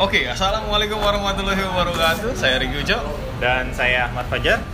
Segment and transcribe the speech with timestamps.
[0.00, 2.32] Oke, assalamualaikum warahmatullahi wabarakatuh.
[2.32, 2.96] Saya Riki Ujo.
[3.42, 4.64] Dan saya Ahmad Fajar.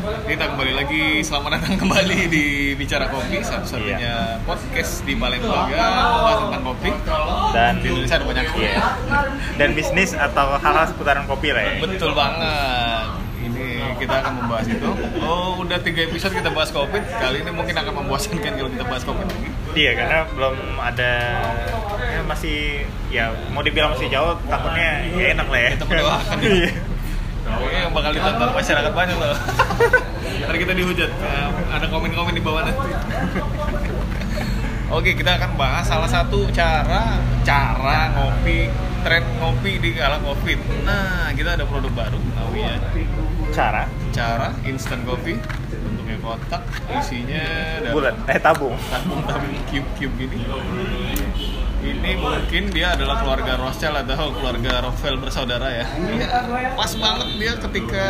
[0.00, 5.68] Kita kembali lagi, selamat datang kembali di Bicara Kopi, satu-satunya podcast di Palembang
[6.46, 6.90] tentang kopi.
[7.50, 8.44] Dan Di Indonesia ada banyak.
[8.54, 8.74] Iya.
[9.58, 11.72] Dan bisnis atau hal-hal seputaran kopi lah ya.
[11.82, 13.06] Betul banget.
[13.40, 13.66] Ini
[13.98, 14.88] kita akan membahas itu.
[15.24, 17.00] Oh, udah tiga episode kita bahas kopi.
[17.00, 19.48] Kali ini mungkin akan membosankan kalau kita bahas kopi lagi.
[19.74, 21.12] Iya, karena belum ada
[22.30, 25.68] masih ya mau dibilang masih jauh takutnya ya enak lah ya.
[25.74, 26.36] Kita mendoakan.
[26.50, 26.70] Iya.
[27.50, 29.34] Pokoknya yang bakal ditonton masyarakat banyak loh.
[30.44, 31.10] Ntar kita dihujat.
[31.10, 32.90] Ya, ada komen-komen di bawah nanti.
[34.90, 38.66] Oke, kita akan bahas salah satu cara cara ngopi,
[39.06, 40.58] tren ngopi di kala Covid.
[40.82, 42.76] Nah, kita ada produk baru namanya
[43.50, 45.38] Cara cara instant coffee
[45.70, 46.62] bentuknya kotak,
[46.98, 47.42] isinya
[47.80, 48.74] ada bulan eh tabung.
[48.90, 50.42] tabung-tabung cube-cube gini.
[50.42, 51.49] Ini
[51.80, 55.86] mungkin dia adalah keluarga Rothschild atau keluarga Rockefeller bersaudara ya.
[55.96, 56.28] Iya,
[56.76, 58.06] Pas banget dia ketika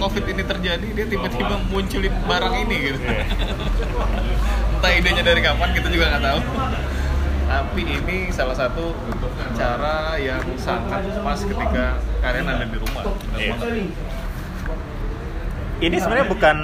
[0.00, 2.98] COVID ini terjadi, dia tiba-tiba munculin barang ini gitu.
[3.04, 3.24] Iya.
[4.80, 6.40] Entah idenya dari kapan, kita juga nggak tahu.
[7.50, 8.94] Tapi ini salah satu
[9.52, 13.04] cara yang sangat pas ketika kalian ada di rumah.
[13.04, 14.19] Banget.
[15.80, 16.58] Ini sebenarnya bukan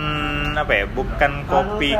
[0.56, 0.84] apa ya?
[0.92, 1.90] Bukan kopi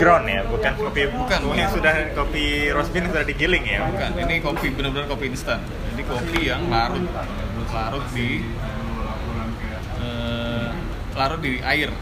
[0.00, 3.84] ground ya, bukan kopi Bukan, Ini sudah kopi roast bean sudah digiling ya.
[3.92, 5.60] Bukan, ini kopi benar-benar kopi instan.
[5.92, 7.04] Ini kopi yang larut,
[7.68, 8.40] larut di
[10.00, 10.68] eh,
[11.12, 11.92] larut di air.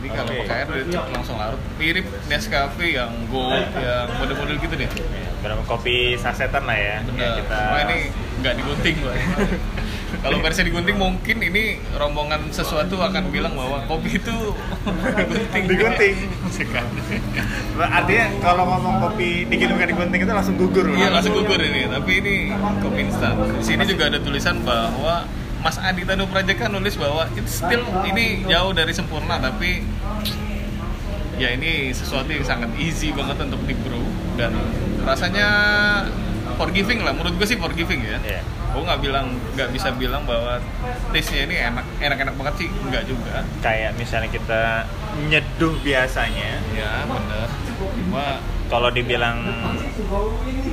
[0.00, 0.40] Jadi kalau Oke.
[0.46, 0.68] pakai air
[1.12, 1.60] langsung larut.
[1.76, 4.88] Mirip Nescafe yang gold, yang model-model gitu deh.
[4.88, 6.96] Ya, Berapa kopi sasetan lah ya.
[7.04, 7.98] Yang kita Cuma ini
[8.40, 8.96] nggak digunting.
[10.20, 14.36] kalau versi digunting mungkin ini rombongan sesuatu akan bilang bahwa kopi itu
[15.16, 15.64] digunting.
[15.64, 16.16] Digunting.
[17.80, 20.92] Artinya kalau ngomong kopi digiling digunting itu langsung gugur.
[20.92, 22.34] Iya langsung gugur ini, tapi ini
[22.84, 23.34] kopi instan.
[23.60, 25.24] Di sini juga ada tulisan bahwa
[25.60, 29.84] Mas Adi Tanu Prajakan nulis bahwa it's still ini jauh dari sempurna, tapi
[31.40, 34.04] ya ini sesuatu yang sangat easy banget untuk di brew
[34.36, 34.52] dan
[35.08, 35.48] rasanya
[36.60, 37.12] forgiving lah.
[37.12, 38.18] Menurut gue sih forgiving ya.
[38.20, 38.42] Iya.
[38.70, 40.60] Gue nggak bilang nggak bisa bilang bahwa
[41.10, 43.42] taste-nya ini enak enak-enak banget sih, nggak juga.
[43.58, 44.62] Kayak misalnya kita
[45.26, 47.48] nyeduh biasanya, Ya bener.
[47.96, 49.42] Cuma kalau dibilang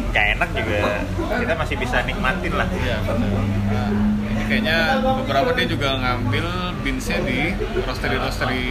[0.07, 1.01] gak enak juga
[1.33, 2.67] kita masih bisa nikmatin lah.
[2.69, 3.31] Iya benar.
[3.67, 3.89] Nah,
[4.27, 6.45] ini kayaknya beberapa dia juga ngambil
[6.79, 7.39] beansnya di
[7.79, 8.65] roastery roastery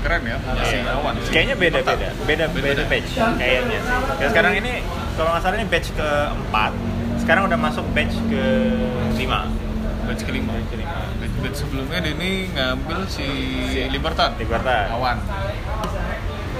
[0.00, 0.92] keren ya punya si Iya.
[0.94, 1.14] Awan.
[1.18, 1.96] si Kayaknya beda Mantap.
[1.96, 2.82] beda, beda beda Beda.
[2.86, 3.80] batch kayaknya.
[4.14, 4.72] Dan sekarang ini
[5.16, 6.72] kalau nggak salah ini batch keempat,
[7.24, 8.44] sekarang udah masuk batch ke
[9.16, 9.48] lima.
[10.06, 10.52] Batch kelima.
[10.54, 10.98] Batch kelima.
[11.18, 13.26] Batch, batch sebelumnya ini ngambil si
[13.90, 14.36] Libertad.
[14.36, 14.92] Libertad.
[14.92, 15.18] Awan.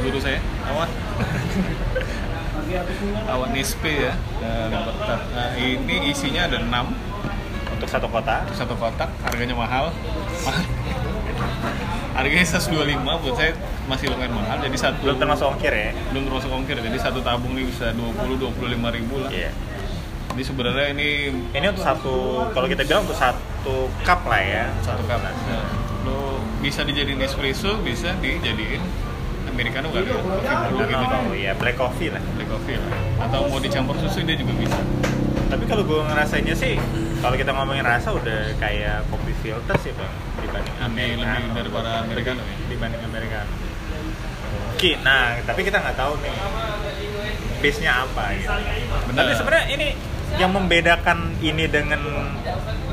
[0.03, 0.41] Guru saya.
[0.73, 0.89] Awan.
[3.31, 4.13] Awan SP ya.
[4.43, 5.21] Nah, Libertad.
[5.31, 7.16] Nah, ini isinya ada 6
[7.77, 8.41] Untuk satu kota.
[8.51, 9.93] satu kotak harganya mahal
[12.17, 13.53] harganya 125 buat saya
[13.85, 15.93] masih lumayan mahal jadi satu Belum termasuk ongkir ya.
[16.09, 19.53] belum termasuk ongkir jadi satu tabung ini bisa 20 25 ribu lah Iya.
[20.33, 21.09] jadi sebenarnya ini
[21.53, 22.15] Ini untuk satu,
[22.51, 24.65] kalau kita bilang untuk satu cup lah ya.
[24.81, 25.33] satu cup nah,
[26.03, 28.81] lo bisa dijadiin espresso bisa dijadiin
[29.47, 30.17] americano kali ya
[30.67, 32.21] kopi gitu Oh iya, black coffee lah.
[32.33, 32.89] black coffee lah
[33.23, 34.79] atau mau dicampur susu dia juga bisa
[35.47, 36.75] Tapi kalau gue ngerasainnya sih,
[37.27, 40.15] kalau kita ngomongin rasa udah kayak kopi filter sih bang
[40.47, 41.55] dibanding lebih Americano.
[41.59, 43.53] daripada americano ya dibanding Americano.
[44.77, 46.37] Oke, nah tapi kita nggak tahu nih
[47.59, 48.55] base-nya apa gitu.
[49.11, 49.19] Benar.
[49.19, 49.89] Tapi sebenarnya ini
[50.39, 51.99] yang membedakan ini dengan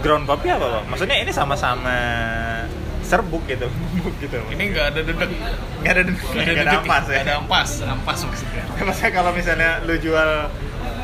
[0.01, 0.85] ground coffee apa bang?
[0.89, 1.94] Maksudnya ini sama-sama
[3.05, 3.69] serbuk gitu,
[4.23, 4.39] gitu.
[4.50, 5.29] ini nggak ada dedek
[5.83, 7.11] nggak ada nggak ada dedek, ampas ya.
[7.11, 10.29] nggak ada ampas ampas maksudnya Maksudnya kalau misalnya lu jual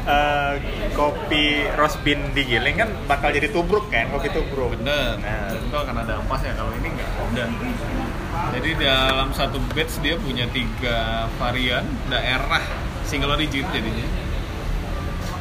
[0.08, 0.54] eh,
[0.94, 4.76] kopi roast bean digiling kan bakal jadi tubruk kan, kopi tubruk.
[4.80, 5.20] Bener.
[5.20, 5.52] Nah.
[5.56, 6.56] Itu akan ada ampasnya.
[6.56, 7.44] Kalau ini nggak ada.
[8.56, 12.64] Jadi dalam satu batch dia punya tiga varian daerah
[13.06, 14.08] single origin jadinya.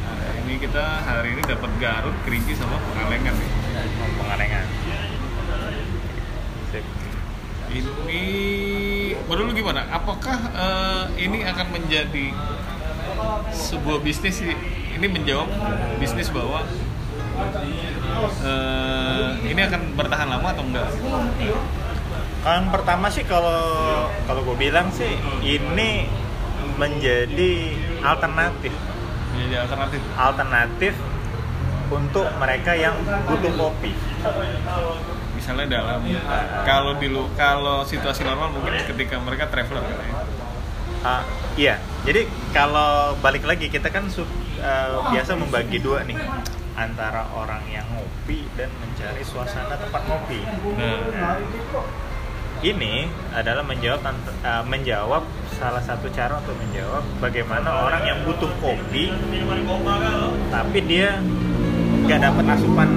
[0.08, 3.50] Nah, ini kita hari ini dapat Garut, Kerinci sama Pengalengan nih.
[4.19, 4.66] pengalengan.
[6.75, 6.84] Sip.
[7.69, 8.25] Ini
[9.28, 9.84] lu gimana?
[9.93, 12.32] Apakah eh, ini akan menjadi
[13.50, 14.40] sebuah bisnis?
[14.99, 15.46] Ini menjawab
[15.99, 16.66] bisnis bahwa
[18.43, 20.88] eh, ini akan bertahan lama atau enggak?
[22.38, 23.60] Yang pertama sih kalau
[24.25, 25.10] kalau gue bilang sih
[25.43, 26.06] ini
[26.78, 28.70] menjadi alternatif
[29.34, 30.00] Menjadi alternatif.
[30.14, 30.94] alternatif
[31.88, 32.94] untuk mereka yang
[33.26, 33.93] butuh kopi.
[35.34, 36.02] misalnya dalam
[36.66, 37.08] kalau di
[37.38, 40.12] kalau situasi normal mungkin ketika mereka traveler kan ya.
[41.06, 41.23] Ah,
[41.55, 46.19] iya, jadi kalau balik lagi kita kan eh, biasa membagi dua nih.
[46.79, 50.47] antara orang yang ngopi dan mencari suasana tempat ngopi.
[50.79, 51.35] Nah,
[52.59, 55.23] Ini adalah menjawab uh, menjawab
[55.59, 59.15] salah satu cara untuk menjawab bagaimana orang yang butuh kopi
[60.50, 61.23] tapi dia
[62.03, 62.91] nggak dapat asupan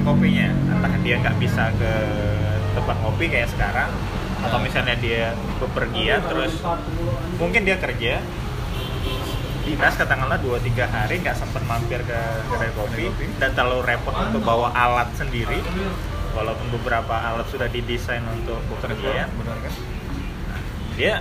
[0.00, 1.92] kopinya entah dia nggak bisa ke
[2.72, 3.92] tempat ngopi kayak sekarang
[4.42, 6.60] atau misalnya dia bepergian terus
[7.40, 8.20] mungkin dia kerja
[9.66, 12.20] dinas katakanlah 2-3 hari nggak sempat mampir ke
[12.54, 13.10] kedai kopi
[13.42, 15.58] dan terlalu repot untuk bawa alat sendiri
[16.38, 19.74] walaupun beberapa alat sudah didesain untuk bepergian benar kan?
[20.94, 21.14] dia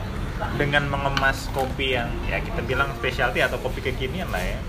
[0.59, 4.59] dengan mengemas kopi yang ya kita bilang specialty atau kopi kekinian lah ya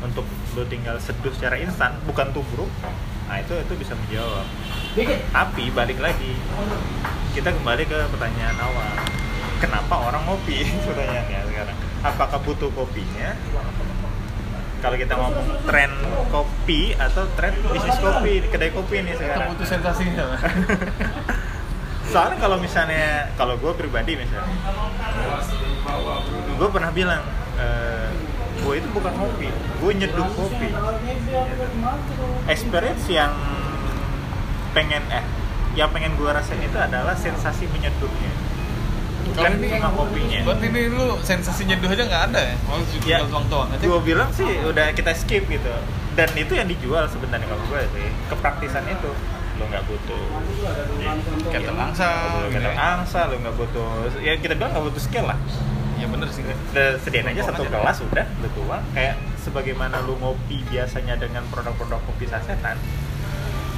[0.00, 0.24] untuk
[0.54, 2.70] lo tinggal seduh secara instan bukan tubruk
[3.28, 4.46] nah itu itu bisa menjawab.
[5.30, 6.32] Tapi balik lagi
[7.36, 8.92] kita kembali ke pertanyaan awal.
[9.60, 10.64] Kenapa orang ngopi?
[10.86, 11.76] Pertanyaannya sekarang.
[12.02, 13.36] Apakah butuh kopinya?
[14.78, 15.90] Kalau kita ngomong tren
[16.30, 19.48] kopi atau tren bisnis kopi kedai kopi ini Kita sekarang.
[19.54, 20.24] butuh sensasinya.
[22.14, 24.48] Soalnya kalau misalnya kalau gue pribadi misalnya
[26.56, 27.22] gue pernah bilang
[28.68, 29.48] gue itu bukan kopi
[29.80, 30.68] gue nyeduh kopi
[32.52, 33.32] experience yang
[34.76, 35.24] pengen eh
[35.72, 38.28] yang pengen gue rasain itu adalah sensasi menyeduhnya
[39.24, 42.56] bukan ini cuma kopinya Buat ini lu sensasi nyeduh aja nggak ada ya?
[42.68, 42.84] Mau ya
[43.20, 43.84] tinggal tuang-tuang aja.
[43.88, 45.72] gue bilang sih udah kita skip gitu
[46.12, 49.10] dan itu yang dijual sebenarnya kalau gue sih kepraktisan itu
[49.58, 50.22] lo nggak butuh
[51.48, 52.08] Ketel angsa.
[52.36, 52.84] lo gitu nggak ya.
[53.00, 53.90] angsa lo nggak butuh
[54.20, 55.38] ya kita bilang nggak butuh skill lah
[55.98, 56.42] Ya bener sih.
[56.46, 57.74] Udah sediain aja satu Aja.
[57.74, 62.78] gelas udah lu tuang kayak sebagaimana lu ngopi biasanya dengan produk-produk kopi sasetan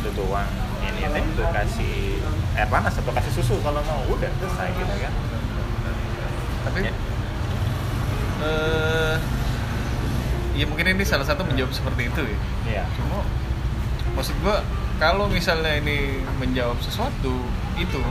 [0.01, 0.49] lu tuang
[0.81, 2.21] ini teh lu kasih
[2.55, 5.13] air panas atau kasih susu kalau mau udah selesai gitu kan
[6.61, 6.93] Tapi Ya.
[8.41, 9.17] eh
[10.55, 12.37] ya mungkin ini salah satu menjawab seperti itu ya.
[12.67, 13.25] iya Cuma
[14.13, 14.61] maksud gua
[14.97, 17.33] kalau misalnya ini menjawab sesuatu
[17.77, 18.03] itu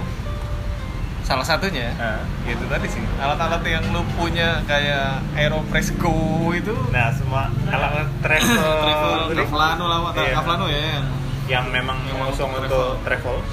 [1.30, 1.94] salah satunya.
[1.94, 2.26] Nah.
[2.42, 3.06] gitu tadi sih.
[3.22, 6.74] Alat-alat yang lu punya kayak Aeropress Go itu.
[6.90, 8.58] Nah semua alat travel.
[8.84, 10.34] travel ini, Kavlano lah Iya.
[10.42, 11.06] Kavlano ya yang
[11.50, 13.46] yang memang Yang mengusung untuk untuk travel.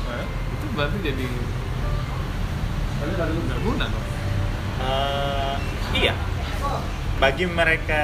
[0.57, 1.27] Itu berarti jadi
[2.97, 4.07] nggak guna dong.
[4.77, 5.55] Eh,
[6.01, 6.13] iya.
[7.21, 8.03] Bagi mereka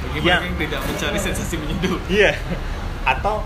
[0.00, 2.00] bagi yang mereka yang tidak mencari sensasi menyeduh.
[2.08, 2.32] Iya.
[3.04, 3.44] Atau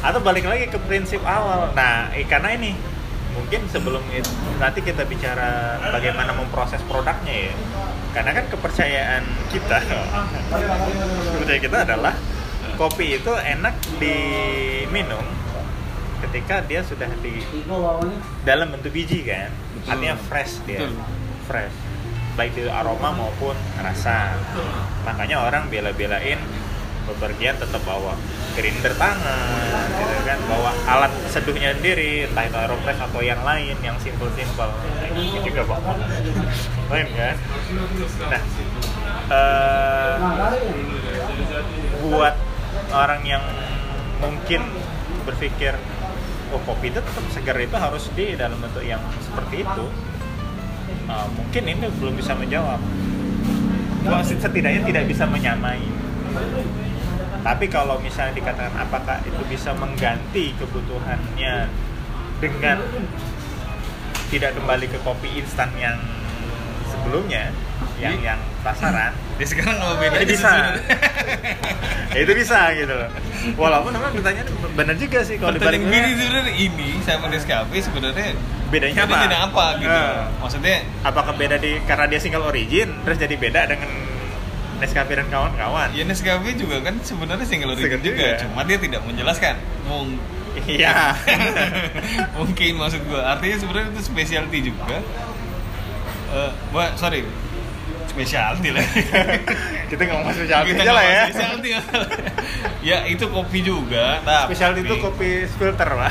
[0.00, 1.76] atau balik lagi ke prinsip awal.
[1.76, 2.72] Nah, eh, karena ini
[3.32, 7.54] mungkin sebelum itu nanti kita bicara bagaimana memproses produknya ya.
[8.10, 9.22] Karena kan kepercayaan
[9.54, 9.78] kita,
[11.38, 12.14] kepercayaan kita adalah
[12.74, 15.22] kopi itu enak diminum
[16.26, 17.42] ketika dia sudah di
[18.42, 19.50] dalam bentuk biji kan.
[19.50, 19.88] Betul.
[19.94, 20.82] Artinya fresh dia.
[20.84, 20.98] Betul.
[21.46, 21.76] Fresh.
[22.38, 24.38] Baik itu aroma maupun rasa
[25.02, 26.38] makanya orang bela-belain
[27.08, 28.16] bepergian tetap bawa
[28.54, 30.38] grinder tangan gitu kan.
[30.48, 35.62] Bawa alat seduhnya sendiri entah itu aeropress atau yang lain yang simple-simple Nah, ini juga
[35.64, 35.96] bawa.
[36.90, 37.36] Lain kan?
[38.30, 38.42] Nah
[39.30, 40.14] eh,
[42.04, 42.34] buat
[42.90, 43.44] orang yang
[44.20, 44.60] mungkin
[45.24, 45.74] berpikir
[46.50, 49.86] oh kopi itu tetap segar itu harus di dalam bentuk yang seperti itu
[51.10, 52.78] Uh, mungkin ini belum bisa menjawab.
[54.22, 55.82] Setidaknya tidak bisa menyamai
[57.40, 61.68] tapi kalau misalnya dikatakan apakah itu bisa mengganti kebutuhannya
[62.40, 62.78] dengan
[64.30, 65.98] tidak kembali ke kopi instan yang
[66.88, 67.50] sebelumnya
[68.00, 69.12] yang yang pasaran?
[69.40, 70.52] Ya sekarang nggak beda ini bisa.
[72.12, 73.08] Ya, itu bisa gitu loh.
[73.56, 78.36] Walaupun memang pertanyaan benar juga sih kalau dibalik gini sebenarnya ini sama Nescafe sebenarnya
[78.68, 79.12] bedanya apa?
[79.16, 79.88] bedanya apa gitu.
[79.88, 80.28] Nah.
[80.44, 80.76] maksudnya
[81.08, 83.88] apakah beda di karena dia single origin terus jadi beda dengan
[84.80, 85.88] Nescafe dan kawan-kawan.
[85.92, 88.40] Ya Nescafe juga kan sebenarnya single origin juga, juga.
[88.40, 89.54] cuma dia tidak menjelaskan.
[89.84, 90.16] Mung
[90.66, 91.14] iya.
[92.40, 93.36] Mungkin maksud gua.
[93.36, 94.98] Artinya sebenarnya itu specialty juga.
[96.30, 97.22] Eh, wah sorry.
[98.08, 98.82] Specialty lah.
[99.90, 101.22] Kita ngomong spesialty Kita aja lah ya.
[101.30, 101.70] specialty.
[102.80, 106.08] Ya itu kopi juga tapi spesialty itu kopi filter lah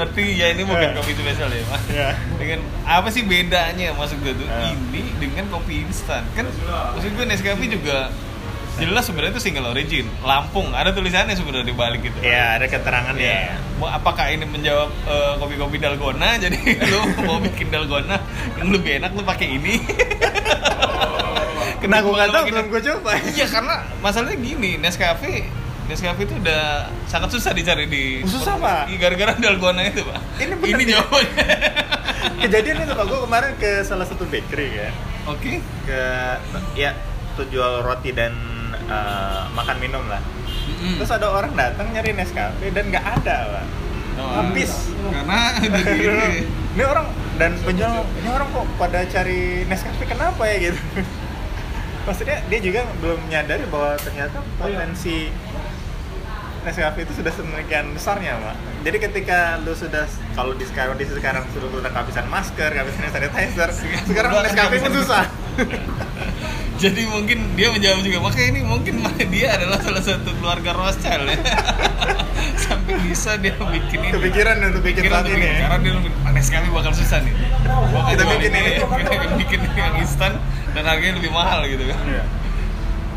[0.00, 0.96] Berarti ya ini bukan Ya.
[0.96, 1.82] kopi spesial ya, Mas.
[1.86, 4.72] ya Dengan apa sih bedanya maksud gue tuh Ya.
[4.72, 6.24] ini dengan kopi instan?
[6.32, 6.48] Kan
[6.90, 8.08] maksud gue Nescafe juga
[8.76, 10.08] jelas sebenarnya itu single origin.
[10.20, 12.16] Lampung ada tulisannya sebenarnya di balik gitu.
[12.18, 16.36] ya ada keterangan Ya, ya mau apakah ini menjawab eh, kopi-kopi dalgona?
[16.42, 18.16] Jadi lu mau bikin dalgona
[18.56, 19.74] yang lebih enak lu pakai ini.
[21.80, 23.10] Nah, gue nggak tahu, Kenapa belum gue coba.
[23.26, 25.48] Iya karena masalahnya gini, Nescafe
[25.90, 28.86] Nescafe itu udah sangat susah dicari di Susah, Pak.
[28.88, 30.20] Iya, gara-gara dalgona itu, Pak.
[30.38, 30.94] Ini bener ini nih.
[30.94, 31.46] jawabannya.
[32.40, 34.92] kejadian itu pak gue kemarin ke salah satu bakery kan
[35.26, 35.52] oke
[35.84, 36.00] ke
[36.72, 36.92] ya
[37.32, 38.32] tuh jual roti dan
[38.88, 40.20] eh, makan minum lah
[40.68, 41.00] Mm-mm.
[41.00, 43.66] terus ada orang datang nyari Nescafe dan nggak ada pak
[44.20, 46.44] Oh, habis karena ini.
[46.76, 47.08] ini orang
[47.40, 50.80] dan penjual ini orang kok pada cari Nescafe kenapa ya gitu
[52.04, 55.32] maksudnya dia juga belum menyadari bahwa ternyata potensi
[56.60, 60.04] Nescafe itu sudah sedemikian besarnya pak jadi ketika lu sudah
[60.36, 63.70] kalau di sekarang di sekarang sudah udah kehabisan masker kehabisan sanitizer
[64.08, 64.92] sekarang Nescafe pun kehabisan.
[64.92, 65.24] susah
[66.80, 69.04] Jadi mungkin dia menjawab juga, makanya ini mungkin
[69.36, 71.36] dia adalah salah satu keluarga Rothschild ya.
[72.64, 74.16] Sampai bisa dia bikin ini.
[74.16, 77.34] kepikiran untuk bikin Pikiran saat ini ya Karena dia lebih panas sekali bakal susah nih.
[77.68, 78.72] Bakal Kita bikin ini.
[78.80, 80.32] Kita bikin yang instan
[80.72, 81.98] dan harganya lebih mahal gitu kan.
[82.08, 82.24] Iya.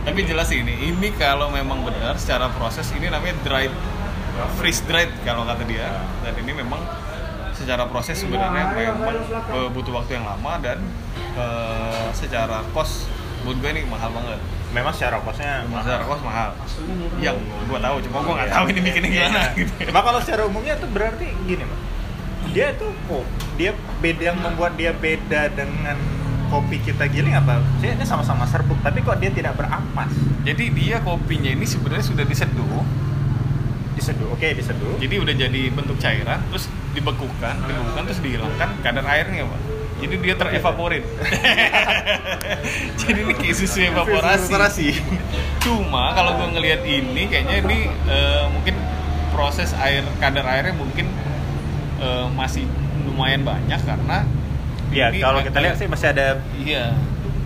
[0.04, 3.72] Tapi jelas sih ini, ini kalau memang benar secara proses ini namanya dried,
[4.58, 5.88] freeze dried kalau kata dia.
[6.22, 6.84] Dan ini memang
[7.54, 9.16] secara proses sebenarnya memang
[9.50, 10.78] eh, butuh waktu yang lama dan
[11.34, 13.08] eh, secara cost
[13.44, 14.40] buat gue ini mahal banget.
[14.74, 16.50] memang secara kosnya Secara cost mahal.
[17.22, 17.38] Yang
[17.70, 18.56] gue tahu, cuma gue nggak Iya.
[18.58, 19.38] tahu ini bikinnya gimana.
[19.38, 19.54] Iya.
[19.54, 19.72] Gitu.
[19.88, 21.80] Mak kalau secara umumnya tuh berarti gini, Mak.
[22.52, 23.22] Dia tuh kok
[23.54, 25.94] dia beda yang membuat dia beda dengan
[26.54, 27.58] kopi kita giling apa?
[27.82, 30.14] Saya ini sama-sama serbuk, tapi kok dia tidak berampas?
[30.46, 32.86] Jadi dia kopinya ini sebenarnya sudah diseduh,
[33.94, 34.98] Diseduh, oke diseduh.
[34.98, 39.62] jadi udah jadi bentuk cairan, terus dibekukan, dibekukan terus dihilangkan kadar airnya pak.
[40.04, 41.06] Jadi dia terevaporit.
[43.00, 45.00] jadi ini kayak susu evaporasi.
[45.64, 47.80] Cuma kalau gue ngelihat ini kayaknya ini
[48.10, 48.76] eh, mungkin
[49.32, 51.08] proses air kadar airnya mungkin
[52.04, 52.68] eh, masih
[53.08, 54.28] lumayan banyak karena
[54.94, 56.94] Iya, kalau kita lihat sih masih ada iya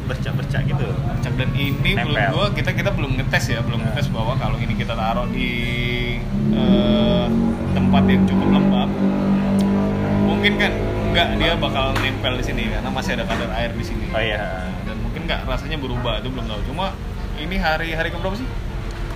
[0.07, 0.87] bercak-bercak gitu.
[1.23, 3.91] Cak dan ini menurut gua kita kita belum ngetes ya belum Nah.
[3.91, 5.49] ngetes bahwa kalau ini kita taruh di
[6.55, 7.25] eh,
[7.75, 8.89] tempat yang cukup lembab
[10.27, 10.71] mungkin kan
[11.11, 14.69] nggak dia bakal nempel di sini karena masih ada kadar air di sini Oh iya.
[14.85, 16.93] dan mungkin nggak rasanya berubah itu belum tahu cuma
[17.39, 18.47] ini hari hari keberapa sih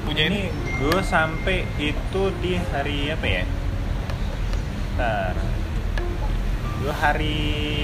[0.02, 3.44] punya ini, Ini gue sampai itu di hari apa ya?
[4.98, 5.36] Ntar.
[6.82, 7.36] Gue hari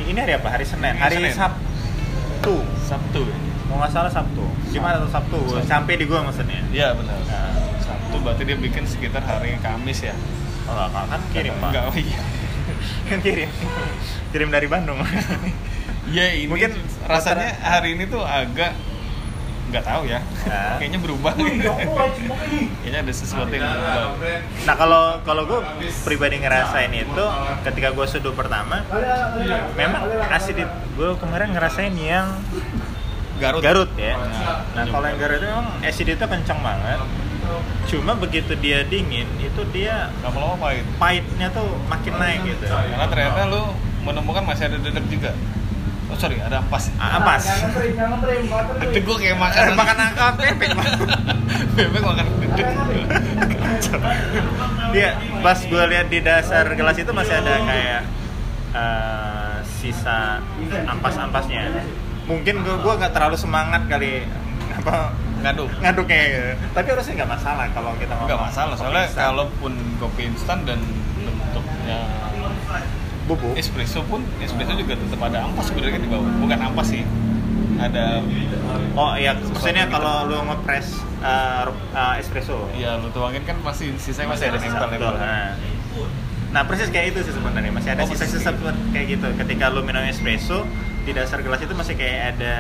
[0.10, 0.50] ini hari apa?
[0.58, 0.98] Hari Senin.
[0.98, 1.34] Ini Hari Senin.
[1.38, 2.56] Sabtu.
[2.82, 3.38] Sabtu ya?
[3.70, 4.42] Mau nggak salah Sabtu.
[4.74, 5.38] Gimana tuh Sabtu?
[5.38, 5.70] Sabtu.
[5.70, 6.66] Sampai di gua maksudnya.
[6.74, 10.16] iya benar Nah, Sabtu berarti dia bikin sekitar hari Kamis ya
[10.68, 11.70] oh, nggak, kan kirim pak.
[11.72, 12.20] Enggak, oh iya
[13.14, 13.50] kan kirim.
[14.34, 14.98] kirim dari Bandung.
[16.08, 16.72] Ya ini Mungkin
[17.06, 18.74] rasanya hari ini tuh agak
[19.72, 20.24] nggak tahu ya.
[20.46, 20.78] Nah.
[20.78, 21.34] Kayaknya berubah.
[21.34, 24.14] Kayaknya ada sesuatu yang berubah.
[24.64, 25.60] nah kalau kalau gue
[26.06, 27.26] pribadi ngerasain itu
[27.66, 28.86] ketika gue seduh pertama,
[29.74, 32.38] memang asidit gue kemarin ngerasain yang
[33.38, 33.62] Garut.
[33.62, 34.18] Garut ya.
[34.18, 37.00] Nah, Nah kalau yang Garut itu memang acidity kencang banget.
[37.88, 40.84] Cuma begitu dia dingin itu dia Lama-lama pahit.
[41.00, 42.66] pahitnya tuh makin naik gitu.
[42.68, 43.64] Karena ternyata lu
[44.04, 45.32] menemukan masih ada dedek juga.
[46.08, 46.88] Oh sorry, ada ampas.
[46.96, 47.44] Ah, Ampas.
[48.80, 50.72] Itu gue kayak makan Makan angka bebek.
[51.76, 52.68] bebek makan dedek.
[54.90, 55.10] Dia
[55.40, 58.02] pas gue lihat di dasar gelas itu masih ada kayak
[58.72, 60.40] eh, sisa
[60.88, 61.84] ampas-ampasnya.
[62.24, 64.24] Mungkin gue gua nggak terlalu semangat kali
[64.74, 65.70] apa Ngaduk.
[65.80, 66.50] ngaduknya gitu.
[66.74, 70.80] Tapi harusnya nggak masalah kalau kita ngomong Enggak masalah, soalnya kalaupun kopi instan dan
[71.16, 72.00] bentuknya
[73.28, 76.32] bubuk espresso pun espresso juga tetap ada ampas sebenarnya di bawah.
[76.40, 77.04] Bukan ampas sih.
[77.78, 78.26] Ada
[78.98, 79.94] Oh iya, maksudnya gitu.
[79.94, 82.66] kalau lu ngepres uh, uh, espresso.
[82.74, 85.14] ya lu tuangin kan masih sisanya masih ada sisa, nempel betul.
[85.14, 85.54] Nah.
[86.48, 87.70] Nah, persis kayak itu sih sebenarnya.
[87.70, 89.28] Masih ada Oh, sisa-sisa seperti kayak gitu.
[89.36, 90.64] Ketika lu minum espresso,
[91.04, 92.56] di dasar gelas itu masih kayak ada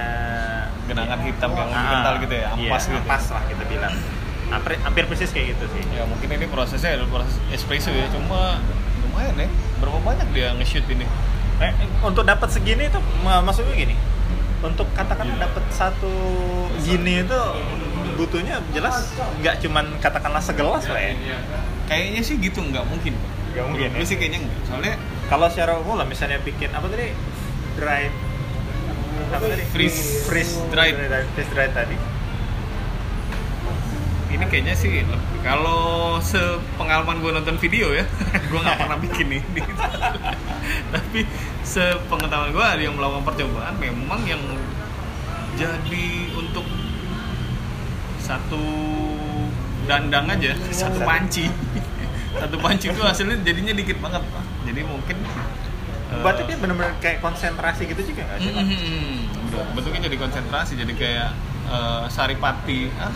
[0.86, 3.02] genangan hitam yang lebih Ah, kental gitu ya, ampas iya, gitu.
[3.08, 3.94] Ampas lah kita bilang.
[4.48, 5.84] Hampir, hampir persis kayak gitu sih.
[5.96, 8.60] Ya mungkin ini prosesnya adalah proses espresso ya, cuma
[9.18, 9.50] lumayan ya.
[9.82, 11.06] Berapa banyak dia nge-shoot ini?
[11.58, 11.74] Eh,
[12.06, 13.98] untuk dapat segini itu ma- maksudnya gini.
[14.62, 16.10] Untuk katakan dapat satu
[16.82, 17.40] gini itu
[18.14, 21.14] butuhnya jelas nggak cuman katakanlah segelas lah ya.
[21.86, 23.18] Kayaknya sih gitu nggak mungkin.
[23.18, 23.32] Pak.
[23.54, 24.06] Nggak mungkin, ya?
[24.06, 24.62] sih kayaknya nggak.
[24.66, 24.96] Soalnya
[25.28, 27.12] Kalau secara umum lah misalnya bikin apa tadi
[27.76, 28.08] dry
[29.28, 30.96] apa tadi Freeze- freeze dried.
[31.36, 31.98] freeze dried tadi.
[34.28, 35.08] Ini kayaknya sih
[35.40, 38.04] kalau sepengalaman gue nonton video ya,
[38.52, 39.62] gue nggak pernah bikin ini.
[40.94, 41.24] Tapi
[41.64, 44.42] sepengetahuan gue ada yang melakukan percobaan memang yang
[45.56, 46.68] jadi untuk
[48.20, 48.64] satu
[49.88, 50.52] dandang aja,
[50.84, 51.48] satu panci.
[52.38, 54.44] Satu panci itu hasilnya jadinya dikit banget, Pak.
[54.68, 55.18] Jadi mungkin
[56.12, 58.52] eh, Berarti dia benar-benar kayak konsentrasi gitu juga nggak sih?
[58.52, 58.64] Pak?
[58.68, 59.16] Hmm,
[59.48, 59.66] udah.
[59.74, 61.30] bentuknya jadi konsentrasi jadi kayak
[61.68, 63.12] eh, saripati ah,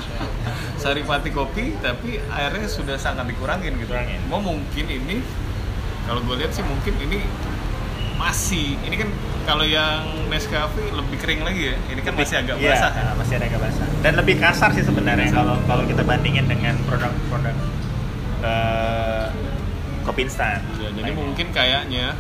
[0.76, 4.20] saripati kopi tapi airnya sudah sangat dikurangin gitu Kurangin.
[4.28, 5.24] mau mungkin ini
[6.02, 7.22] kalau gue lihat sih mungkin ini
[8.16, 9.10] masih ini kan
[9.42, 13.02] kalau yang Nescafe lebih kering lagi ya ini kan masih agak Iya, basah ya.
[13.04, 17.56] nah, masih agak basah dan lebih kasar sih sebenarnya kalau kalau kita bandingin dengan produk-produk
[18.42, 19.26] eh,
[20.02, 21.18] kopi instan Ya, jadi lainnya.
[21.18, 22.14] mungkin kayaknya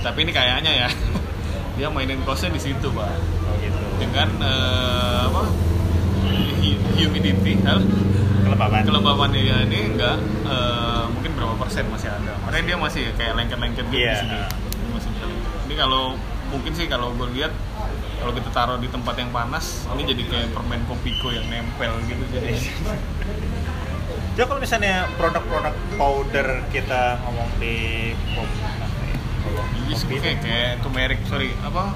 [0.00, 0.88] tapi ini kayaknya ya
[1.76, 5.42] dia mainin costnya di situ pak oh gitu dengan eh, apa
[7.26, 7.80] hal
[8.44, 13.32] kelembaban kelembabannya ya ini enggak eh, mungkin berapa persen masih ada makanya dia masih kayak
[13.34, 14.12] lengket-lengket gitu Iya.
[14.12, 15.50] di sini Dia masih bisa lengket.
[15.64, 16.04] ini kalau
[16.46, 17.52] mungkin sih kalau gue lihat
[18.14, 22.24] kalau kita taruh di tempat yang panas ini jadi kayak permen kopiko yang nempel gitu
[22.30, 22.52] jadi
[24.34, 27.76] Jadi kalau misalnya produk-produk powder kita ngomong di
[28.34, 28.86] kopi, ya?
[29.86, 30.42] Iya, Kopi kayak itu.
[30.42, 31.94] kayak turmeric sorry apa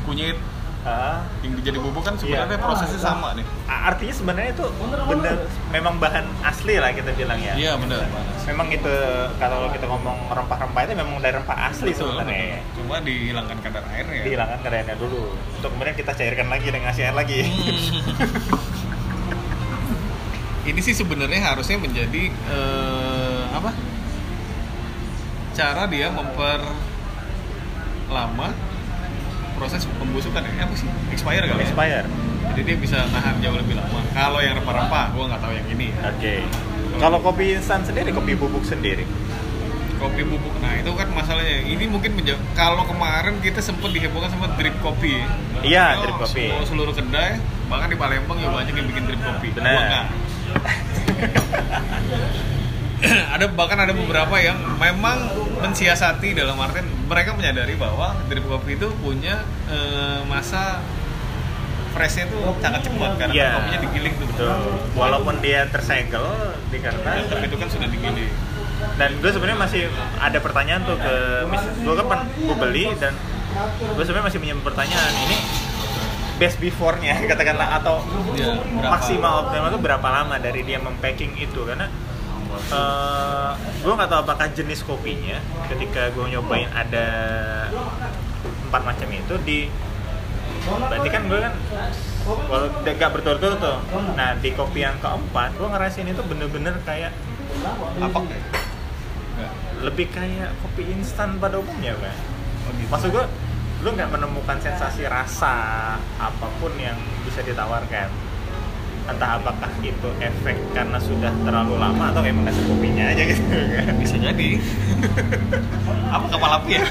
[0.00, 0.38] kunyit
[0.80, 2.64] Ah, yang jadi bubuk kan sebenarnya Iya.
[2.64, 4.64] prosesnya sama nih artinya sebenarnya itu
[5.06, 5.36] bener
[5.68, 7.52] memang bahan asli lah kita bilang ya.
[7.52, 8.08] iya benar
[8.48, 8.88] Memang itu
[9.36, 12.64] kalau kita ngomong rempah-rempah itu memang dari rempah asli Betul, sebenarnya.
[12.64, 12.80] betul.
[12.80, 15.22] cuma dihilangkan kadar airnya Dihilangkan keadaannya dulu.
[15.54, 17.40] Untuk kemudian kita cairkan lagi dengan ngasih air lagi.
[20.62, 23.70] ini sih sebenarnya harusnya menjadi eh, apa
[25.52, 26.60] cara dia memper
[28.08, 28.48] lama
[29.60, 31.62] proses pembusukan ya apa sih expire kali ya?
[31.62, 32.06] Expire.
[32.50, 35.92] jadi dia bisa nahan jauh lebih lama kalau yang rempah-rempah gue nggak tahu yang ini
[35.92, 36.10] ya.
[36.10, 36.34] Oke.
[36.96, 39.02] Kalau kopi instan sendiri, kopi bubuk sendiri.
[39.96, 42.16] kopi bubuk nah itu kan masalahnya ini mungkin
[42.54, 45.20] kalau kemarin kita sempat dihebohkan sama drip kopi
[45.60, 46.48] Iya, Oh, drip kopi.
[46.48, 47.36] semua- seluruh kedai
[47.68, 49.76] bahkan di Palembang juga banyak yang bikin drip kopi Benar.
[49.76, 50.00] Gua
[53.30, 55.16] ada bahkan ada beberapa yang memang
[55.60, 60.80] mensiasati dalam artian mereka menyadari bahwa drip kopi itu punya eh, masa
[61.90, 63.48] freshnya tuh sangat cepat karena Iya.
[63.58, 64.54] kopinya digiling tuh Betul.
[64.94, 66.22] Walaupun dia tersegel
[66.70, 68.30] di Ya, kertas, tapi itu kan sudah digiling
[68.96, 69.82] dan gue sebenarnya masih
[70.16, 71.14] ada pertanyaan tuh ke
[71.84, 73.12] gue kan gue beli dan
[73.92, 75.36] gue sebenarnya masih punya pertanyaan ini
[76.40, 78.00] best before-nya katakanlah atau
[78.32, 78.88] berapa?
[78.88, 81.92] maksimal optimal itu berapa lama dari dia mempacking itu karena
[82.68, 85.40] eh gue nggak tahu apakah jenis kopinya
[85.72, 87.06] ketika gue nyobain ada
[88.68, 89.58] empat macam itu di
[90.60, 91.54] berarti kan gue kan
[92.20, 93.80] kalau gak berturut-turut tuh.
[94.12, 97.16] Nah di kopi yang keempat gue ngerasain itu bener-bener kayak
[97.98, 98.44] apa kayak
[99.40, 99.52] Nggak.
[99.88, 102.14] lebih kayak kopi instan pada umumnya kan
[102.92, 103.24] maksud gue
[103.80, 106.94] lu nggak menemukan sensasi rasa apa pun yang
[107.24, 108.12] bisa ditawarkan
[109.10, 113.94] entah apakah itu efek karena sudah terlalu lama atau emang kasih kopinya aja gitu kan?
[113.98, 114.48] Bisa jadi.
[116.14, 116.84] Apa kapal api ya?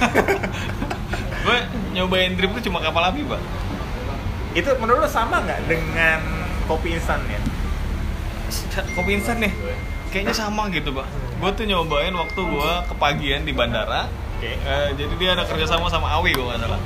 [1.47, 1.57] Gue
[1.95, 3.41] nyobain drip itu cuma kapal api pak.
[4.51, 6.19] Itu menurut lu sama nggak dengan
[6.67, 7.39] kopi instan ya?
[8.93, 9.53] Kopi instan nih.
[10.11, 11.07] Kayaknya sama gitu pak.
[11.39, 14.11] Gue tuh nyobain waktu gue kepagian di bandara.
[14.39, 14.55] Oke.
[14.55, 16.81] Eh, jadi dia ada kerjasama sama Awi gue nggak salah.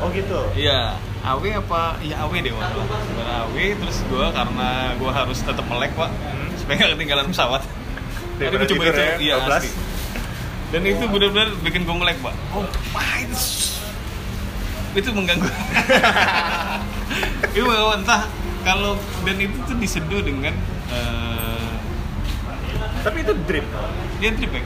[0.00, 0.40] Oh gitu?
[0.56, 2.00] Iya Awi apa?
[2.00, 6.48] Iya Awi deh salah Bandara Awi terus gue karena gue harus tetap melek pak Hmm.
[6.56, 7.62] supaya nggak ketinggalan pesawat.
[8.36, 9.00] Daripada gue coba itu.
[9.00, 9.48] ya, iya 12.
[9.52, 9.70] asli.
[10.70, 13.30] Dan itu benar-benar bikin gue melek pak oh pahit
[14.90, 15.46] itu mengganggu.
[17.54, 18.26] Itu bahwa entah
[18.62, 20.54] kalau dan itu tuh diseduh dengan
[20.90, 21.70] eh,
[23.00, 23.66] tapi itu drip?
[24.18, 24.62] Dia trip ya?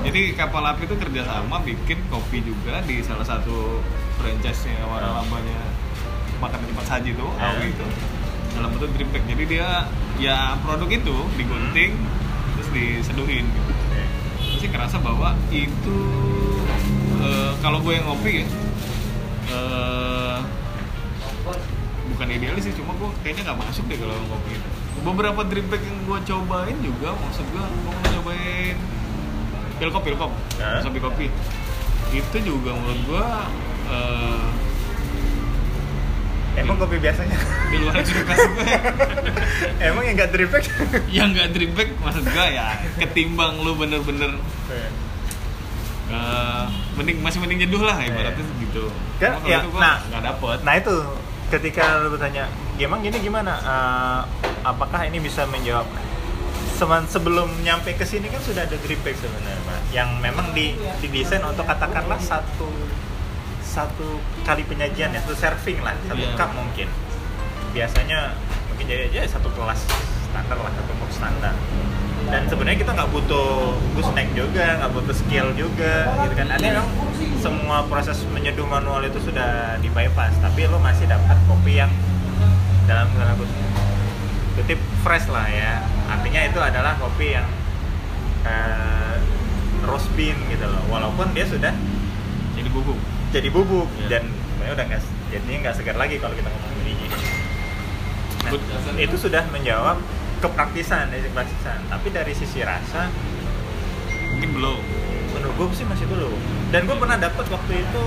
[0.00, 3.84] jadi kapal api itu kerjasama bikin kopi juga di salah satu
[4.16, 5.60] franchise-nya waralabanya
[6.40, 7.52] makan cepat saji itu Ya.
[7.54, 7.86] Awi itu
[8.50, 9.68] dalam bentuk drip bag jadi dia
[10.18, 11.92] ya produk itu digunting
[12.56, 13.72] terus diseduhin gitu.
[14.40, 16.00] Terus sih kerasa bahwa itu
[17.20, 18.46] eh, kalau gue yang ngopi ya
[19.54, 20.38] eh,
[22.10, 24.52] bukan idealis sih cuma gue kayaknya nggak masuk deh kalau ngopi.
[24.58, 24.68] Itu
[25.00, 28.76] beberapa drip bag yang gue cobain juga maksud gue gue pernah cobain
[29.80, 30.32] pilkop pilkop.
[30.60, 30.84] Hah?
[30.84, 31.26] kopi kopi.
[32.10, 33.26] Itu juga menurut gue
[33.88, 34.42] eh,
[36.60, 37.38] emang kopi biasanya
[37.72, 38.36] di luar gue
[39.88, 40.52] emang yang nggak drip
[41.08, 44.36] yang nggak drip bag maksud gue ya ketimbang lu bener-bener
[46.10, 46.64] eh,
[46.98, 49.98] mending masih mending jeduh lah ibaratnya gitu Kan, Cuma kalau ya, itu gue nah.
[50.08, 50.94] nggak dapet Nah itu
[51.52, 52.44] ketika lu bertanya,
[52.80, 53.52] emang gini gimana?
[53.60, 54.20] Eh,
[54.64, 55.84] apakah ini bisa menjawab?
[56.80, 59.80] Semen, sebelum nyampe ke sini kan sudah ada bag sebenarnya, Pak.
[59.92, 60.72] yang memang di
[61.04, 62.72] didesain untuk katakanlah satu
[63.70, 66.34] satu kali penyajian ya, satu serving lah, satu Iya.
[66.34, 66.90] cup mungkin.
[67.70, 68.34] Biasanya
[68.66, 69.86] mungkin jadi aja satu kelas
[70.26, 71.54] standar lah, satu cup standar.
[72.30, 76.46] Dan sebenarnya kita nggak butuh gooseneck juga, nggak butuh skill juga, gitu kan.
[76.50, 76.88] Ada memang
[77.38, 81.90] semua proses menyeduh manual itu sudah di bypass, tapi lo masih dapat kopi yang
[82.90, 83.38] dalam tanda
[84.58, 85.82] kutip fresh lah ya.
[86.10, 87.46] Artinya itu adalah kopi yang
[88.44, 89.16] eh,
[89.86, 90.82] roast bean gitu loh.
[90.90, 91.72] Walaupun dia sudah
[92.60, 92.98] jadi bubuk
[93.30, 94.06] jadi bubuk Iya.
[94.10, 97.06] dan sebenarnya udah nggak jadinya nggak segar lagi kalau kita ngomong biji.
[98.40, 98.64] Nah, But-
[98.98, 99.96] itu sudah menjawab
[100.38, 101.78] kepraktisan dari kepraktisan.
[101.86, 103.08] Tapi dari sisi rasa,
[104.28, 104.76] mungkin belum
[105.30, 106.34] menurut gue sih masih belum.
[106.68, 108.04] Dan gue pernah dapat waktu itu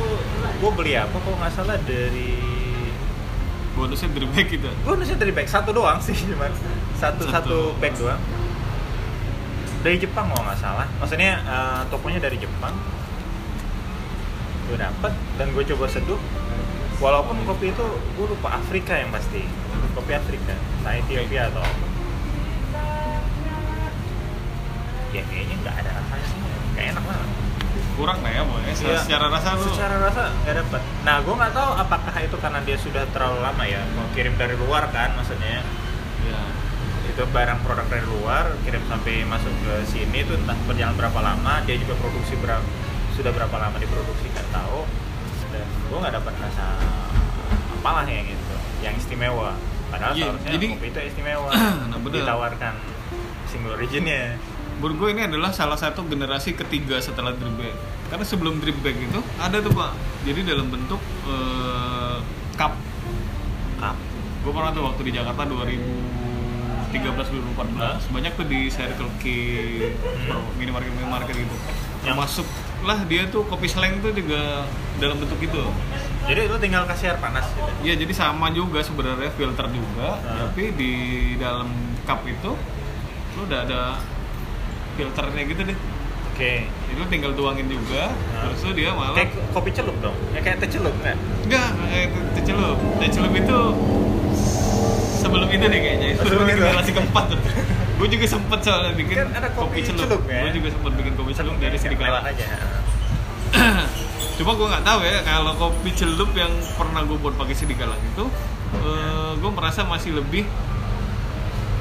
[0.60, 2.38] gue beli apa kalau nggak salah dari
[3.74, 6.54] bonusnya dari bag gitu gue nulisnya dari bag satu doang sih cuman
[6.94, 7.58] satu satu, Satu.
[7.82, 8.22] bag doang
[9.82, 12.78] dari Jepang kalau nggak salah maksudnya eh, tokonya dari Jepang
[14.74, 16.18] gue dapet dan gue coba seduh
[16.98, 17.86] walaupun kopi itu
[18.18, 19.46] gue lupa Afrika yang pasti.
[19.94, 21.86] Kopi Afrika entah Ethiopia atau apa.
[25.14, 26.38] Ya kayaknya nggak ada rasanya sih.
[26.74, 27.30] Kayak enak banget
[27.94, 28.98] kurang lah ya boy Iya.
[29.06, 29.70] secara rasa lu.
[29.70, 33.64] Secara rasa nggak dapat nah gue nggak tahu apakah itu karena dia sudah terlalu lama
[33.70, 35.62] ya mau kirim dari luar kan maksudnya.
[36.26, 36.42] Ya
[37.14, 41.62] itu barang produk dari luar kirim sampai masuk ke sini itu entah berjalan berapa lama
[41.62, 42.66] dia juga produksi berapa
[43.14, 44.84] sudah berapa lama diproduksi nggak tahu.
[45.50, 46.66] Dan gue nggak dapat rasa
[47.74, 49.54] apalah yang itu yang istimewa.
[49.88, 51.50] Padahal Iya, seharusnya jadi- kopi itu istimewa.
[51.92, 52.16] Nah, bener.
[52.22, 52.74] ditawarkan
[53.46, 54.42] single originnya.
[54.74, 57.76] Menurut gue ini adalah salah satu generasi ketiga setelah drip bag.
[58.10, 59.94] Karena sebelum drip bag itu ada tuh pak.
[60.24, 62.18] Jadi dalam bentuk eh,
[62.56, 62.74] cup.
[63.78, 63.96] Cup.
[64.42, 69.26] Gue pernah tuh waktu di Jakarta 2013 2014 banyak tuh di Circle K
[70.58, 71.56] minimarket minimarket gitu.
[72.04, 72.48] Yang- masuk
[72.84, 74.68] lah dia tuh kopi seleng tuh juga
[75.00, 75.64] dalam bentuk itu
[76.24, 77.68] jadi lu tinggal kasih air panas gitu?
[77.84, 80.16] Iya jadi sama juga sebenarnya filter juga.
[80.24, 80.48] Ah.
[80.48, 80.94] tapi di
[81.36, 81.68] dalam
[82.04, 82.56] cup itu
[83.34, 84.00] lu udah ada
[84.94, 85.78] filternya gitu deh.
[86.32, 86.64] Oke.
[86.64, 88.48] Jadi lu tinggal tuangin juga Ah.
[88.48, 90.16] terus tuh dia malah kayak kopi celup dong?
[90.32, 91.20] Ya kayak teh celup kan?
[91.44, 92.08] Enggak kayak
[92.40, 92.78] teh celup.
[93.04, 93.58] Teh celup itu
[95.20, 96.08] sebelum itu deh kayaknya.
[96.16, 96.60] Oh, sebelum itu?
[96.64, 97.40] generasi keempat tuh.
[97.94, 100.44] Gue juga sempet soalnya bikin Kan ada kopi celup, celup ya?
[100.44, 102.46] gue juga sempet bikin kopi celup dari sedikit lewat aja
[104.38, 108.26] cuma gue nggak tahu ya kalau kopi celup yang pernah gue buat pakai sedikalang itu
[109.36, 110.46] gue merasa masih lebih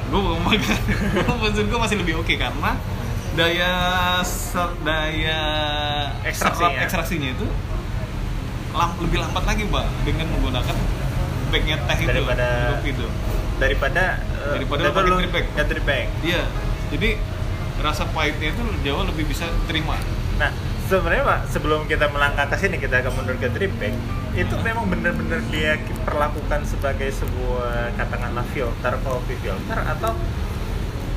[0.05, 0.79] gue makan
[1.41, 2.77] maksud gue masih lebih oke karena
[3.33, 3.71] daya
[4.21, 5.41] ser- daya
[6.21, 6.69] Ekstraksinya.
[6.69, 7.45] serap ekstraksinya itu
[8.71, 10.75] lam- lebih lambat lagi mbak dengan menggunakan
[11.49, 13.05] bagnya teh itu Daripada- itu
[13.53, 15.45] daripada eh, Daripada pakai bag.
[15.47, 16.07] ya, bag.
[16.21, 16.41] iya
[16.89, 17.17] jadi
[17.81, 19.97] rasa pahitnya itu jauh lebih bisa terima
[20.33, 20.49] Nah,
[20.99, 23.93] sebenarnya Pak, sebelum kita melangkah ke sini kita akan mundur ke drip bag.
[24.33, 30.13] Itu memang benar-benar dia perlakukan sebagai sebuah katakanlah filter kopi filter atau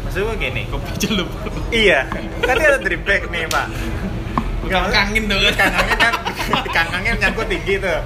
[0.04, 0.62] maksud gue gini.
[0.70, 1.28] kopi celup
[1.68, 2.06] Iya,
[2.44, 3.66] kan dia ada drip bag nih, Pak.
[4.66, 6.14] Nggak, kangin tuh kan Kangangnya kan
[6.74, 7.98] kangangnya nyangkut tinggi tuh.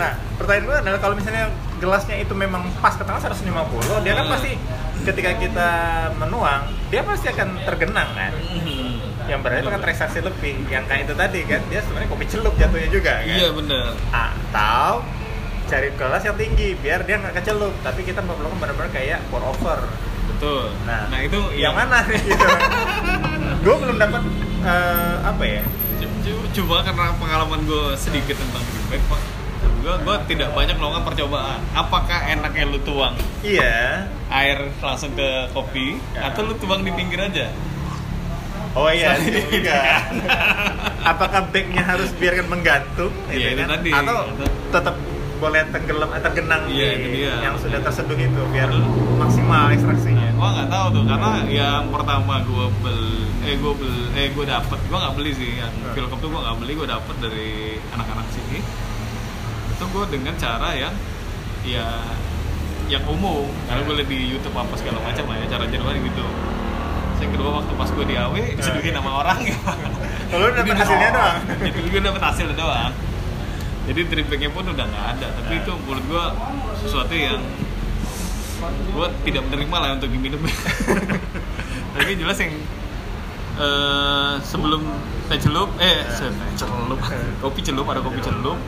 [0.00, 4.24] Nah, pertanyaan gue adalah kalau misalnya gelasnya itu memang pas ke tangan 150, dia kan
[4.24, 4.32] Hmm.
[4.32, 4.52] pasti
[5.04, 5.70] ketika kita
[6.16, 8.32] menuang, dia pasti akan tergenang kan
[9.26, 10.54] yang berarti itu kan transaksi lebih.
[10.66, 13.26] Yang kayak itu tadi kan dia sebenarnya kopi celup jatuhnya juga kan.
[13.28, 13.86] Iya bener.
[14.08, 14.90] Atau
[15.66, 17.74] cari kelas yang tinggi biar dia nggak kecelup.
[17.80, 19.86] Tapi kita melakukan benar-benar kayak pour over.
[20.26, 20.70] Betul.
[20.84, 22.04] Nah, nah itu yang mana?
[22.04, 22.46] Nih gitu.
[23.62, 24.22] Gue belum dapat
[24.62, 25.62] eh, apa ya?
[25.96, 26.12] C-
[26.52, 29.22] Cuma karena pengalaman gue sedikit tentang feedback pak.
[29.80, 31.60] Gue gue tidak banyak melakukan percobaan.
[31.72, 33.14] Apakah enaknya lu tuang?
[33.40, 34.06] Iya.
[34.26, 36.28] Air langsung ke kopi Ya.
[36.28, 37.46] atau lu tuang di pinggir aja
[38.76, 39.80] oh iya juga
[41.10, 43.68] apakah bagnya harus biarkan menggantung gitu Iya, itu kan?
[43.72, 43.90] tadi.
[43.90, 44.18] atau
[44.70, 44.94] tetap
[45.36, 47.32] boleh tenggelam eh, tergenang Iya, di dia.
[47.42, 48.84] yang sudah terseduh itu biar Betul.
[49.16, 54.28] maksimal ekstraksinya gue nggak tahu tuh karena yang pertama gue beli eh gue beli eh
[54.30, 55.92] gue dapet gue nggak beli sih yang Hmm.
[55.94, 57.50] film tuh gue nggak beli gue dapet dari
[57.90, 58.58] anak-anak sini
[59.70, 60.94] itu gue dengan cara yang
[61.62, 61.86] ya
[62.86, 66.26] yang umum karena gue liat di YouTube apa segala macam lah ya cara jadwalnya gitu
[67.16, 69.56] yang kedua waktu pas gue di AW diseduhin sama orang ya.
[70.26, 71.38] Kalau lu dapet hasilnya doang.
[71.62, 72.92] jadi gue dapet hasil doang.
[73.86, 75.26] Jadi drip bagnya pun udah nggak ada.
[75.38, 75.62] Tapi Nah.
[75.62, 76.24] itu menurut gue
[76.82, 77.38] sesuatu yang
[78.66, 80.42] gue tidak menerima lah untuk diminum.
[81.96, 82.52] Tapi jelas yang
[83.56, 84.82] eh, sebelum
[85.30, 86.98] teh celup eh teh celup.
[87.40, 88.58] Kopi celup ada kopi celup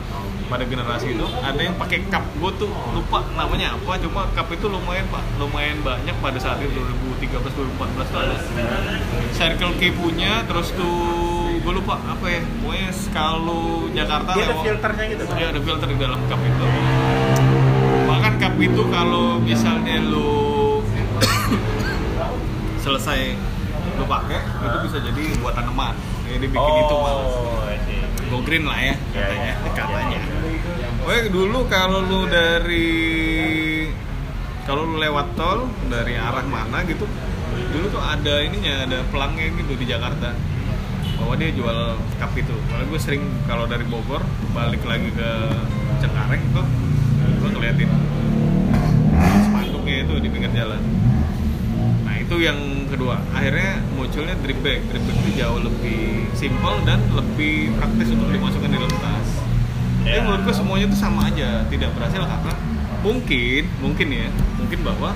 [0.49, 4.65] pada generasi itu ada yang pakai cup gue tuh lupa namanya apa cuma cup itu
[4.65, 8.35] lumayan pak lumayan banyak pada saat itu 2013 2014 tuh ada
[9.29, 10.97] Circle K punya terus tuh
[11.59, 15.87] gue lupa apa ya pokoknya kalau Jakarta dia ada lewat- filternya gitu Iya ada filter
[15.87, 16.65] di dalam cup itu.
[18.09, 20.81] Bahkan cup itu kalau misalnya lu
[22.83, 23.37] selesai
[23.99, 25.93] lu pakai itu bisa jadi buat tanaman.
[26.25, 28.01] Jadi bikin itu oh I see.
[28.29, 29.53] Go green lah ya katanya.
[29.53, 29.71] Iya, iya.
[29.73, 30.19] katanya.
[30.99, 32.87] Pokoknya dulu kalau lu dari
[34.67, 37.09] kalau lu lewat tol dari arah mana gitu
[37.73, 40.35] dulu tuh ada ininya ada pelangnya gitu di Jakarta.
[41.17, 42.55] Bahwa dia jual cup itu.
[42.69, 44.21] Kalau gue sering kalau dari Bogor
[44.53, 45.29] balik lagi ke
[45.99, 46.65] Cengkareng tuh
[47.39, 47.89] gue ngeliatin
[49.49, 50.81] spanduknya itu di pinggir jalan.
[52.05, 53.17] Nah itu yang kedua.
[53.33, 54.85] Akhirnya munculnya drip bag.
[54.93, 59.48] Drip bag itu jauh lebih simple dan lebih praktis untuk dimasukkan di dalam tas
[59.99, 60.21] tapi Ya.
[60.21, 62.53] menurut gue semuanya itu sama aja tidak berhasil karena
[62.99, 65.11] mungkin mungkin ya mungkin bahwa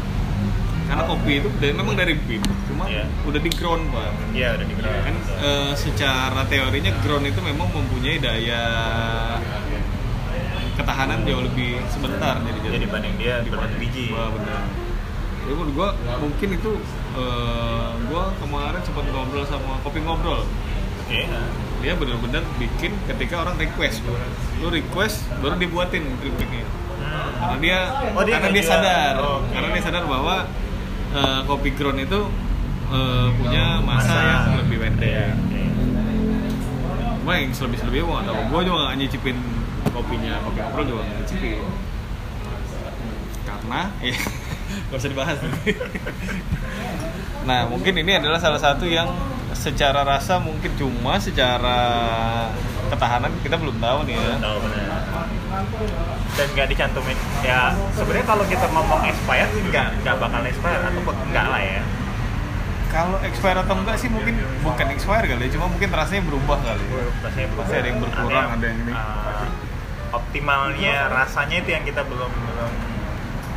[0.84, 3.08] karena kopi itu dari, memang dari bean cuma Iya.
[3.24, 8.19] udah di ground pak Iya udah di kan eh, secara teorinya ground itu memang mempunyai
[8.19, 8.62] daya
[10.74, 14.06] ketahanan jauh lebih sebentar jadi Jadi dibanding dia dibanding- berbiji.
[14.10, 14.65] Wah, benar.
[15.39, 16.72] Jadi menurut gua mungkin itu
[17.13, 20.41] eh, gua kemarin sempat ngobrol sama kopi ngobrol.
[21.04, 21.22] Oke.
[21.84, 24.00] Dia benar-benar bikin ketika orang request.
[24.63, 26.08] Lu request baru dibuatin.
[26.08, 26.63] Hmm.
[27.43, 27.80] Karena dia,
[28.15, 29.52] Oh, dia karena dia sadar, Oh, oke.
[29.52, 30.48] karena dia sadar bahwa
[31.13, 32.19] eh, kopi ground itu
[32.88, 34.24] eh, punya masa, Masa.
[34.24, 35.36] yang lebih pendek.
[35.36, 35.62] Oke.
[37.24, 39.38] Cuma yang selebih-selebihnya gue gak tau Gue juga gak nyicipin
[39.96, 41.56] kopinya Kopi ngobrol juga gak nyicipin
[43.48, 44.19] Karena ya
[44.91, 45.38] Gak usah dibahas
[47.48, 49.08] Nah mungkin ini adalah salah satu yang
[49.53, 51.77] Secara rasa mungkin cuma Secara
[52.89, 55.01] ketahanan kita belum tahu nih ya Tahu benar.
[56.33, 57.17] Dan nggak dicantumin.
[57.41, 61.81] Ya sebenarnya kalau kita ngomong expired nggak nggak bakal expired atau enggak lah ya.
[62.89, 66.85] Kalau expire atau enggak sih mungkin Bukan expire kali ya Cuma mungkin rasanya berubah kali
[66.85, 68.93] ya Rasanya Pasti ada yang berkurang, ada yang ini.
[68.93, 69.49] eh,
[70.13, 72.71] optimalnya rasanya itu yang kita belum belum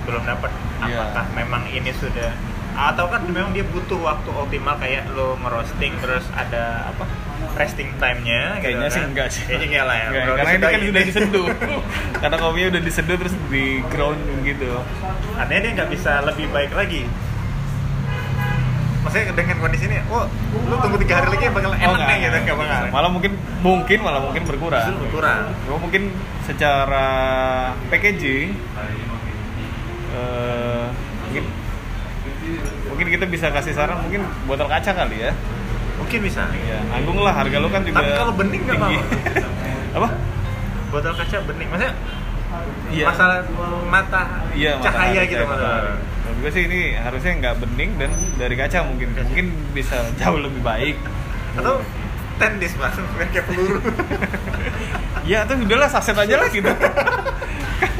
[0.08, 0.48] belum dapat.
[0.88, 1.04] Iya.
[1.04, 2.32] Apakah memang ini sudah
[2.76, 7.08] atau kan memang dia butuh waktu optimal kayak lo ngerosting terus ada apa
[7.56, 8.92] resting time-nya gitu Kayaknya kan?
[8.92, 10.06] sih enggak sih Kayaknya enggak lah ya.
[10.06, 10.90] Enggak, Karena ini kan gini.
[10.92, 11.46] udah diseduh
[12.20, 14.70] Karena kopinya udah diseduh terus di ground gitu
[15.34, 17.02] Artinya dia nggak bisa lebih baik lagi.
[19.00, 20.26] Maksudnya dengan kondisi ini, oh
[20.66, 22.82] lu tunggu tiga hari lagi bakal enak Oh, enggak, nih gitu, enggak, nggak bakal.
[22.90, 24.82] Malah mungkin mungkin malah mungkin berkurang.
[24.82, 25.42] Justru berkurang.
[25.62, 26.02] Cuma mungkin
[26.42, 27.06] secara
[27.86, 28.50] packaging
[30.10, 30.84] eh,
[31.22, 31.44] mungkin
[32.96, 35.36] mungkin kita bisa kasih saran mungkin botol kaca kali ya.
[36.00, 36.48] Mungkin bisa.
[36.64, 38.88] Ya, nanggung lah harga lu kan juga Tapi kalau bening nggak apa?
[40.00, 40.08] Apa?
[40.88, 41.92] Botol kaca bening, maksudnya
[42.88, 43.04] Iya.
[43.12, 43.44] masalah
[43.84, 46.00] mata Iya, cahaya matahari, gitu masalah.
[46.24, 50.64] Menurut gue sih ini harusnya nggak bening dan dari kaca mungkin mungkin bisa jauh lebih
[50.64, 50.96] baik.
[51.52, 51.84] Atau
[52.36, 52.96] tendis mas,
[53.32, 53.80] kayak peluru.
[55.26, 56.70] Ya atau udahlah saset aja lah gitu.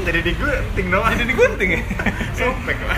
[0.07, 1.11] Jadi digunting doang.
[1.11, 1.83] Jadi digunting ya.
[2.39, 2.95] sobek lah.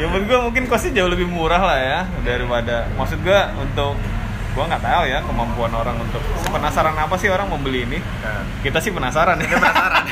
[0.00, 4.00] ya menurut gue mungkin costnya jauh lebih murah lah ya daripada maksud gue untuk
[4.52, 8.80] gue nggak tahu ya kemampuan orang untuk penasaran apa sih orang membeli ini Nah, kita
[8.80, 10.04] sih penasaran ya Kita penasaran.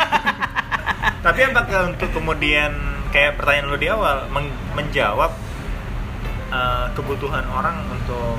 [1.25, 2.73] Tapi apakah untuk kemudian
[3.09, 5.33] kayak pertanyaan lu di awal men- menjawab
[6.53, 8.37] eh, kebutuhan orang untuk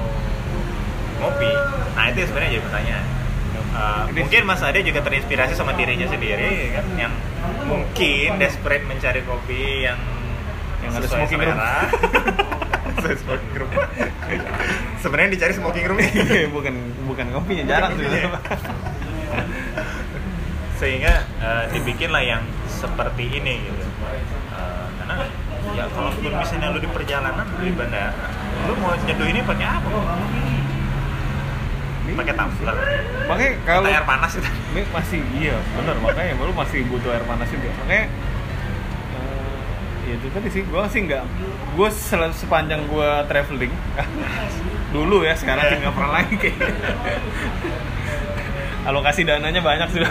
[1.21, 1.51] ngopi?
[1.91, 3.05] Nah itu sebenarnya jadi pertanyaan.
[4.03, 7.13] Ini- mungkin Mas Ade juga terinspirasi sama dirinya sendiri kan yang
[7.63, 9.95] mungkin desperate mencari kopi yang
[10.81, 11.57] Yang ada smoking room.
[13.21, 13.69] smoking room.
[14.97, 15.97] Sebenarnya dicari smoking room
[16.51, 18.27] bukan bukan kopinya jarang sih Iya.
[20.75, 23.86] sehingga eh, dibikinlah yang seperti ini gitu
[24.51, 25.15] Eh, karena
[25.71, 28.12] ya kalau misalnya lu di perjalanan di bandara
[28.63, 29.88] lu mau nyeduh ini pakai apa
[32.17, 32.75] pakai tumbler.
[33.29, 35.95] Makanya kalau air panas gitu ini masih iya bener.
[36.01, 37.69] Makanya lu masih butuh air panas juga.
[37.85, 38.05] Makanya
[39.15, 40.61] eh, ya itu tadi sih.
[40.65, 41.23] Gue sih nggak
[41.71, 41.89] gue
[42.35, 43.73] sepanjang gue traveling
[44.95, 46.51] dulu ya sekarang sih nggak pernah lagi.
[48.89, 50.09] Alokasi dananya banyak sudah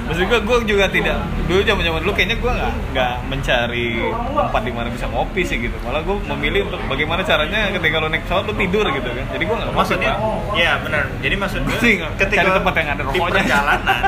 [0.00, 3.88] Maksud gue, gue juga tidak dulu zaman zaman dulu kayaknya gue nggak nggak mencari
[4.32, 5.74] tempat di mana bisa ngopi sih gitu.
[5.80, 9.24] Malah gue memilih untuk bagaimana caranya ketika lo naik pesawat lo tidur gitu kan.
[9.28, 10.12] Jadi gue nggak maksudnya
[10.52, 11.04] ya benar.
[11.18, 11.78] Jadi maksud gue
[12.16, 13.34] ketika cari tempat yang ada di rokoknya.
[13.36, 14.02] perjalanan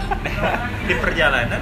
[0.89, 1.61] di perjalanan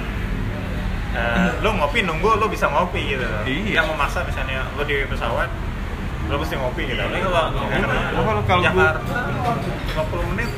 [1.11, 3.25] eh, lu ngopi nunggu lu bisa ngopi gitu.
[3.43, 3.81] Iya.
[3.81, 5.49] Nggak memaksa misalnya lu di pesawat
[6.23, 6.95] lu mesti ngopi gitu.
[6.95, 8.99] Tapi kalau Nah, kalau- kalau Jakarta
[9.91, 10.49] 50 menit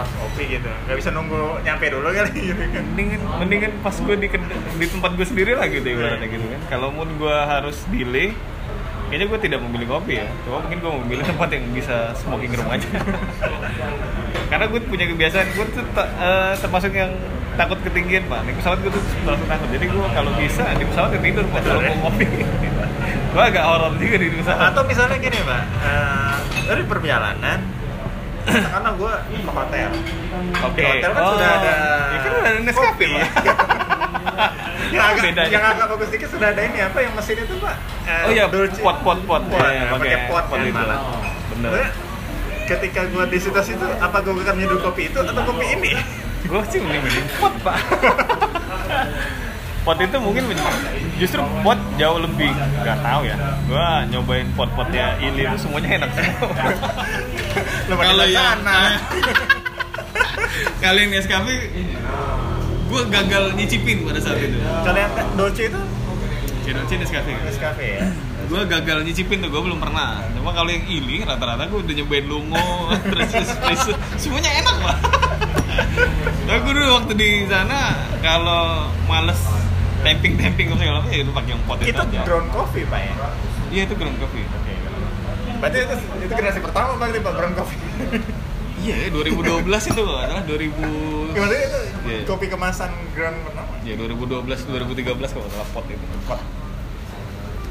[0.00, 0.70] harus ngopi gitu.
[0.86, 2.82] Nggak bisa nunggu nyampe dulu kali gitu kan.
[2.94, 4.28] Mendingan mendingan pas gue di
[4.80, 6.60] di tempat gue sendiri lah gitu ibaratnya gitu kan.
[6.72, 8.32] Kalau mau gue harus delay
[9.10, 10.26] kayaknya gue tidak memilih kopi ya.
[10.46, 12.88] Cuma mungkin gue memilih tempat yang bisa smoking room aja.
[14.50, 17.10] Karena gue punya kebiasaan gue tuh eh, termasuk yang
[17.58, 18.40] takut ketinggian pak.
[18.46, 19.68] Naik pesawat gue tuh langsung takut.
[19.74, 21.90] Jadi gue kalau bisa di pesawat ya tidur pak kalau ya?
[21.92, 22.26] mau ngopi
[23.30, 24.74] gue agak horor juga di pesawat.
[24.74, 27.79] Atau misalnya gini mbak eh, dari perjalanan
[28.46, 29.88] karena gue ke hotel.
[30.62, 30.80] Oke.
[30.80, 31.72] Di hotel kan Oh, sudah ada
[32.10, 33.20] ya kan udah ada Nescafe pak.
[34.90, 37.76] Yang agak yang agak bagus dikit sudah ada ini apa yang mesin itu pak?
[38.10, 38.82] Eh, oh iya Dolce.
[38.82, 39.38] pot pot pot.
[39.46, 40.98] Pot, Iya, pakai pot pot malah.
[41.48, 41.94] bener.
[42.66, 45.92] Ketika gue di situasi itu apa gue akan minum kopi itu atau kopi ini?
[46.50, 47.78] Gue sih mending mending pot pak.
[49.80, 50.42] Pot itu mungkin
[51.16, 52.48] justru pot jauh lebih
[52.80, 53.36] nggak tahu ya.
[53.68, 56.10] Gue nyobain pot-potnya itu semuanya enak.
[57.86, 58.78] Semua Kalau yang- sana.
[60.82, 61.54] kalian Nescafe
[62.90, 64.56] gue gagal nyicipin pada saat itu.
[64.58, 65.80] Kalau yang Dolce itu?
[66.60, 68.06] Cinoci Nescafe Nescafe ya?
[68.50, 70.24] Gue gagal nyicipin tuh gue belum pernah.
[70.34, 72.66] Cuma kalau yang ili rata-rata gue udah nyobain lungo
[73.12, 74.98] terus espresso semuanya enak lah.
[76.48, 79.38] Tapi gue dulu waktu di sana kalau males
[80.02, 80.32] tamping
[80.66, 83.12] apa segala macam ya itu pakai yang pot itu itu aja ground coffee pak ya
[83.68, 84.72] iya itu ground coffee Oke.
[85.60, 87.76] Berarti itu, itu generasi pertama berarti Pak Brown Coffee.
[88.80, 92.20] iya ya, 2012 itu kalau salah 2000 Gimana itu Iya.
[92.24, 93.68] kopi kemasan ground pertama?
[93.84, 96.40] ya 2012 2013 kalau salah pot itu Pot.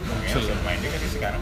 [0.05, 0.45] Betul.
[0.45, 1.41] Ya, main sih sekarang.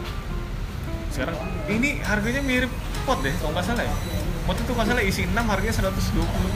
[1.08, 1.36] sekarang
[1.68, 2.72] ini harganya mirip
[3.04, 3.92] pot deh kalau nggak salah ya
[4.44, 5.84] pot itu nggak salah isi 6 harganya 120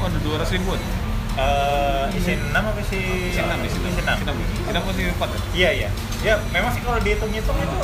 [0.00, 0.80] ada 200 ribuan
[2.12, 3.00] Isi 6 apa sih?
[3.32, 4.20] isi 6 isi 6 Isi 6.
[4.20, 5.88] isi 6 isi 6 pasti 4 ya Iya, iya.
[6.22, 7.76] Ya, memang sih kalau dihitung-hitung itu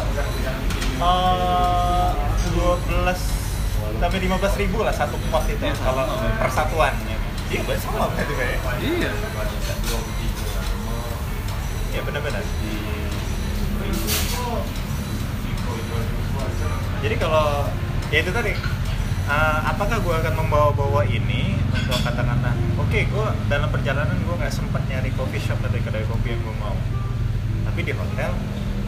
[0.98, 2.08] eh
[2.52, 3.16] 12
[3.98, 5.74] sampai 15 ribu lah satu pot itu Iya.
[5.80, 6.04] kalau
[6.38, 6.92] persatuan.
[7.48, 8.84] Iya, berarti sama berarti Pak ya?
[8.84, 9.10] iya
[11.88, 12.44] Iya, benar-benar.
[16.98, 17.70] Jadi kalau
[18.10, 18.52] ya itu tadi,
[19.26, 21.54] uh, apakah gue akan membawa-bawa ini
[21.88, 26.36] untuk katakanlah, oke, gue dalam perjalanan gue nggak sempat nyari coffee shop atau kedai kopi
[26.36, 26.76] yang gue mau,
[27.64, 28.36] tapi di hotel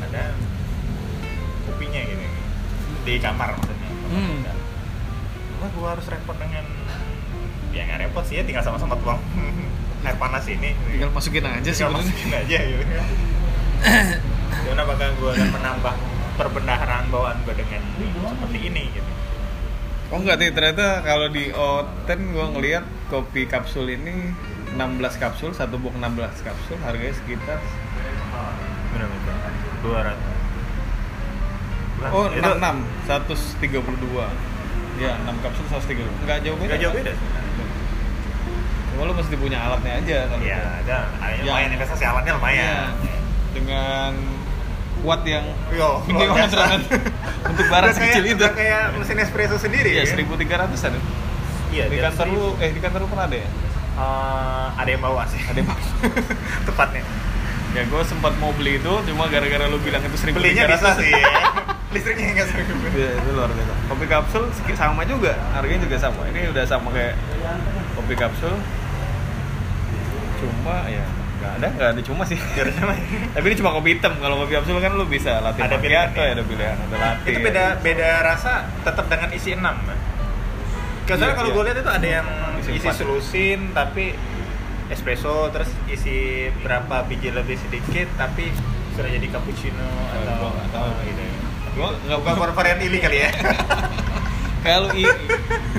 [0.05, 0.37] ada
[1.65, 2.25] kopinya gitu.
[3.09, 3.91] Di kamar maksudnya.
[4.13, 4.45] Hmm.
[5.65, 6.69] Gue harus repot dengan
[7.73, 9.17] ya nggak repot sih ya tinggal sama-sama tuang
[10.05, 10.77] air panas ini.
[10.93, 12.85] Tinggal masukin aja sih tinggal masukin aja gitu
[13.81, 15.95] dan apakah gue akan menambah
[16.37, 17.81] perbendaharaan bawaan gue dengan
[18.37, 19.11] seperti ini gitu
[20.11, 24.35] oh enggak nih ternyata kalau di Oten gue ngeliat kopi kapsul ini
[24.75, 27.59] 16 kapsul satu box 16 kapsul harganya sekitar
[28.91, 29.07] benar
[29.81, 30.35] dua ratus.
[32.11, 36.69] Oh itu 66 132 ya 6 kapsul 132 enggak jauh beda.
[36.69, 37.13] Nggak jauh beda.
[38.91, 40.99] Cuma lu mesti punya alatnya aja kalau ya ada.
[41.23, 41.43] Ya.
[41.47, 42.93] lumayan investasi alatnya lumayan.
[43.01, 43.19] Iya.
[43.51, 44.13] dengan
[45.01, 46.97] kuat yang Yo, gede banget ternyata.
[47.49, 50.93] untuk barang sekecil itu kayak mesin espresso sendiri iya ya 1300 an
[51.71, 53.51] iya di kantor lu eh di kantor lu pernah ada ya
[53.91, 55.83] Eh, ada yang bawa sih ada yang bawa.
[56.69, 57.03] tepatnya
[57.71, 61.11] ya gue sempat mau beli itu cuma gara-gara lu bilang itu 1300 belinya bisa sih
[61.11, 61.21] ya.
[61.95, 63.73] listriknya nggak seribu Iya, itu luar biasa.
[63.91, 64.45] Kopi kapsul
[64.79, 66.23] sama juga, harganya juga sama.
[66.31, 67.19] Ini udah sama kayak
[67.99, 68.55] kopi kapsul.
[70.39, 71.03] Cuma ya
[71.41, 72.37] nggak ada, nggak ada cuma sih.
[72.53, 72.93] Nggak ada cuma.
[73.33, 74.13] Tapi ini cuma kopi hitam.
[74.15, 76.31] Kalau kopi kapsul kan lu bisa latte Ada pilihan, ya?
[76.31, 77.27] ada pilihan, ada latte.
[77.27, 79.65] itu beda beda rasa tetap dengan isi 6
[81.07, 81.57] Karena Iya, kalau iya.
[81.57, 82.29] gue lihat itu ada yang
[82.61, 84.13] Isi isi, selusin tapi
[84.87, 86.19] espresso terus isi
[86.61, 88.53] berapa biji lebih sedikit tapi
[88.93, 90.91] sudah jadi cappuccino Oh, atau gua tahu.
[91.03, 91.23] gitu.
[91.73, 93.31] Gua nggak Bukan varian ili kali ya.
[94.61, 95.09] Kalau i,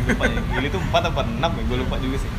[0.10, 0.42] lupa ya.
[0.58, 2.32] Ini tuh 4 apa 6 ya, gue lupa juga sih.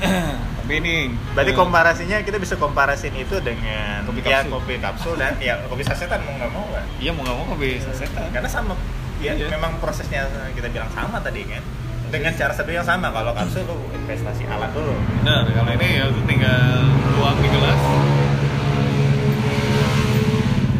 [0.64, 4.50] Tapi ini Berarti eh, komparasinya kita bisa komparasin itu dengan Kopi ya kapsul.
[4.50, 6.84] kopi kapsul dan ya kopi sasetan mau nggak mau kan.
[6.96, 8.32] Iya mau nggak mau kopi sasetan.
[8.32, 8.72] Karena sama
[9.20, 9.46] ya Iya.
[9.48, 11.60] memang prosesnya kita bilang sama tadi kan.
[12.08, 14.94] Dengan cara seduh yang sama kalau kapsul lu investasi alat dulu.
[15.20, 17.80] Benar, kalau ini ya lu tinggal tuang di gelas.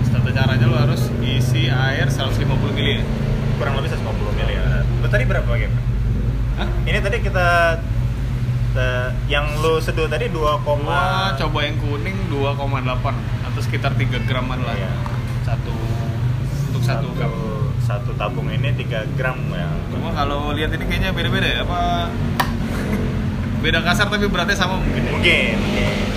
[0.08, 3.04] Tata caranya lu harus isi air 150 ml ya.
[3.54, 4.62] kurang lebih 150 ml ya.
[5.02, 5.72] Lu tadi berapa Gem?
[6.54, 6.68] Hah?
[6.86, 7.46] Ini tadi kita
[8.74, 13.14] eh, yang lu seduh tadi 2, Gua coba yang kuning 2,8
[13.46, 14.74] atau sekitar 3 graman lah.
[14.74, 14.90] Iya.
[15.44, 15.74] Satu
[16.68, 17.32] untuk satu, satu, cup.
[17.80, 19.68] satu tabung ini 3 gram ya.
[19.88, 22.10] Cuma kalau lihat ini kayaknya beda-beda ya apa
[23.64, 25.02] beda kasar tapi beratnya sama mungkin.
[25.04, 25.12] ya.
[25.14, 25.56] Mungkin.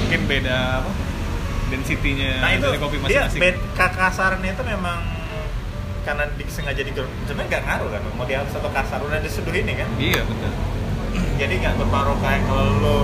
[0.04, 0.92] Mungkin beda apa?
[1.68, 3.42] Density-nya Nah itu dari kopi dia masing-masing.
[3.44, 4.98] bed kakasarannya itu memang
[6.02, 9.92] karena disengaja di sebenarnya nggak ngaruh kan mau dia satu kasar udah diseduh ini kan
[10.00, 10.52] Iya, betul.
[11.38, 12.98] Jadi nggak berpengaruh kayak kalau lo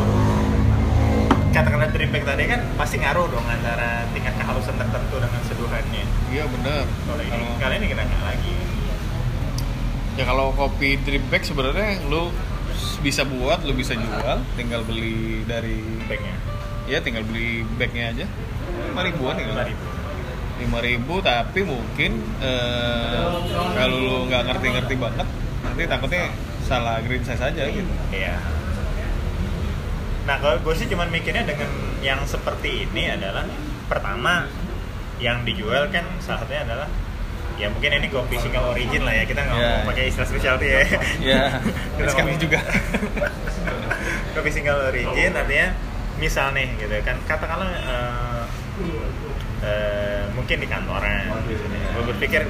[1.53, 6.03] katakanlah drip bag tadi kan pasti ngaruh dong antara tingkat kehalusan tertentu dengan seduhannya.
[6.33, 6.83] Iya, benar.
[6.89, 8.55] kalau ini Kalau- kali ini kita nggak lagi.
[10.17, 12.33] Ya kalau kopi drip bag sebenarnya lu
[13.05, 15.77] bisa buat, lu bisa jual, tinggal beli dari
[16.09, 16.33] bagnya.
[16.89, 18.25] Ya tinggal beli bagnya aja.
[18.89, 19.85] Lima ribuan ya lima ribu.
[20.57, 22.11] Lima ribu tapi mungkin
[22.41, 23.29] eh,
[23.77, 25.27] kalau lu nggak ngerti-ngerti banget
[25.63, 26.33] nanti takutnya
[26.73, 27.93] salah green size aja gitu.
[28.09, 28.35] Iya.
[30.23, 31.69] Nah, kalau gue sih cuman mikirnya dengan
[31.99, 33.45] yang seperti ini adalah
[33.85, 34.47] pertama
[35.17, 36.87] yang dijual kan salah satunya adalah
[37.53, 40.67] ya mungkin ini kopi single origin lah ya kita nggak Ya, mau pakai istilah specialty
[40.67, 40.79] ya.
[41.21, 41.43] Ya
[41.93, 42.59] Kita ngomong- juga.
[44.33, 45.67] Kopi single origin artinya
[46.15, 48.43] misal nih gitu kan katakanlah eh,
[49.61, 51.29] eh, mungkin di kantoran
[51.91, 52.41] gue berpikir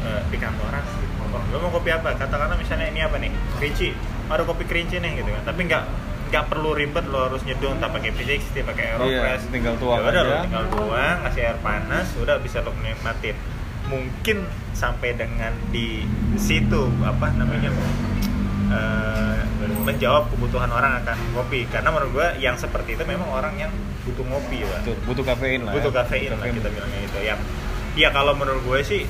[0.00, 0.82] eh, di kantoran
[1.30, 2.14] oh, gue mau kopi apa?
[2.14, 3.30] Katakanlah misalnya ini apa nih?
[3.56, 3.88] Kerinci
[4.26, 5.42] ada kopi kerinci nih gitu kan.
[5.44, 5.84] Tapi nggak
[6.30, 10.06] nggak perlu ribet lo harus nyeduh entah pakai V60 pakai Aeropress Iya, tinggal tuang Ya
[10.08, 10.42] udah lo aja.
[10.46, 13.34] tinggal tuang kasih air panas udah bisa lo nikmatin
[13.90, 16.06] mungkin sampai dengan di
[16.38, 17.74] situ apa namanya
[18.70, 19.42] eh,
[19.82, 21.66] menjawab kebutuhan orang akan kopi.
[21.66, 23.72] Karena menurut gua yang seperti itu memang orang yang
[24.06, 25.96] butuh ngopi ya Betul, butuh kafein lah butuh ya.
[25.98, 27.40] kafein lah kita bilangnya itu yang
[27.94, 29.02] ya kalau menurut gue sih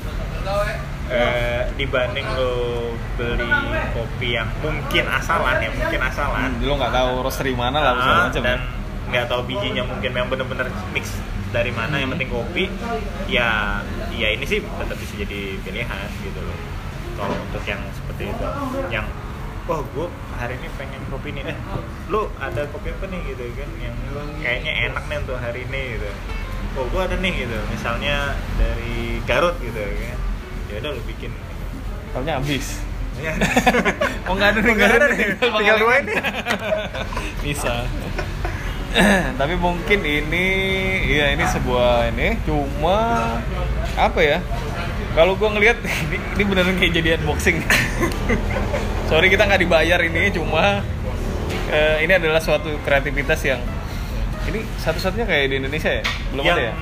[1.11, 2.53] eh, dibanding lo
[3.13, 3.51] beli
[3.91, 6.49] kopi yang mungkin asalan ya mungkin asalan.
[6.49, 8.57] Hmm, lu nggak tahu roastery mana lah Ah, macam dan ya.
[9.11, 11.19] nggak tahu bijinya mungkin yang bener-bener mix
[11.51, 12.15] dari mana yang Hmm.
[12.15, 12.63] penting kopi
[13.27, 16.57] ya ya ini sih tetap bisa jadi pilihan gitu loh.
[17.13, 18.47] Kalau untuk yang seperti itu.
[18.87, 19.05] Yang
[19.67, 21.43] wah gue hari ini pengen kopi nih.
[21.45, 21.57] Eh
[22.07, 23.95] lu ada kopi apa nih gitu kan yang
[24.39, 26.09] kayaknya enak nih untuk hari ini gitu.
[26.73, 27.57] Oh gue ada nih gitu.
[27.67, 30.17] Misalnya dari Garut gitu kan
[30.71, 31.31] ya udah lu bikin
[32.11, 32.79] Soalnya habis.
[33.17, 33.31] ya
[34.27, 35.27] Oh nggak ada nih, nggak ada nih.
[35.37, 36.13] tinggal dua ini
[37.45, 37.73] Bisa.
[39.39, 40.47] Tapi mungkin ini,
[41.07, 42.97] iya ini sebuah ini cuma
[43.93, 44.37] apa ya?
[45.11, 47.63] Kalau gua ngelihat ini, ini beneran kayak jadi unboxing.
[49.07, 50.83] Sorry kita nggak dibayar ini, cuma
[51.67, 53.63] eh, ini adalah suatu kreativitas yang
[54.45, 56.03] ini satu-satunya kayak di Indonesia ya?
[56.29, 56.73] Belum Yang- ada ya?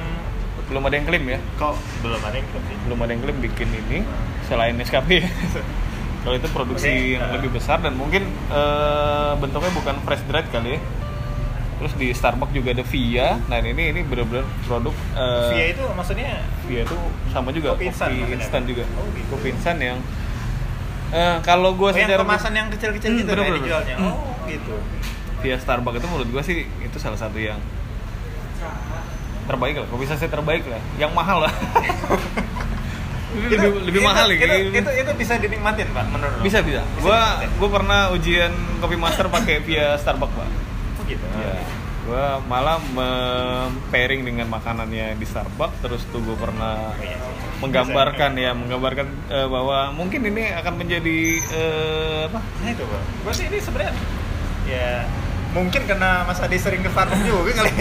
[0.70, 1.39] Belum ada yang klaim ya?
[1.55, 3.99] kok belum ada yang kopi belum ada yang klaim bikin ini
[4.45, 5.26] selain Nescafe
[6.22, 7.34] kalau itu produksi Oke, yang uh.
[7.34, 10.82] lebih besar dan mungkin eh, bentuknya bukan fresh dried kali ya
[11.76, 16.43] terus di Starbucks juga ada Via nah ini ini benar-benar produk eh, Via itu maksudnya
[16.65, 16.97] Via itu
[17.30, 19.28] sama juga Kopi instan instan juga Oh, gitu.
[19.32, 19.97] kopi instan yang
[21.09, 23.57] eh, kalau gue Oh, yang secara kemasan yang kecil-kecil Hmm, gitu bener, bener.
[23.57, 23.95] dijualnya.
[23.95, 24.11] Hmm.
[24.11, 24.76] Oh, gitu.
[25.39, 27.57] via Starbucks itu menurut gue sih itu salah satu yang
[29.50, 31.54] terbaik lah kopi saset terbaik lah yang mahal lah
[33.30, 36.41] lebih, lebih mahal ya itu, kayak itu, itu, itu bisa dinikmatin, Pak, menurut lo?
[36.41, 37.50] bisa bisa Bisa gua dinikmatin?
[37.58, 40.50] gua pernah ujian kopi master pakai via Starbucks pak
[41.00, 41.26] Oh, gitu.
[41.36, 41.54] ya
[42.04, 42.82] gua malah
[43.88, 47.34] pairing dengan makanannya di Starbucks terus tuh gua pernah Oh, iya sih.
[47.60, 51.20] menggambarkan ya menggambarkan eh, bahwa mungkin ini akan menjadi
[51.54, 53.02] eh, apa Nah, itu, Pak.
[53.22, 53.93] Gua sih ini sebenarnya
[54.66, 55.06] ya
[55.50, 57.72] mungkin karena Mas Adi sering ke Starbucks juga kali.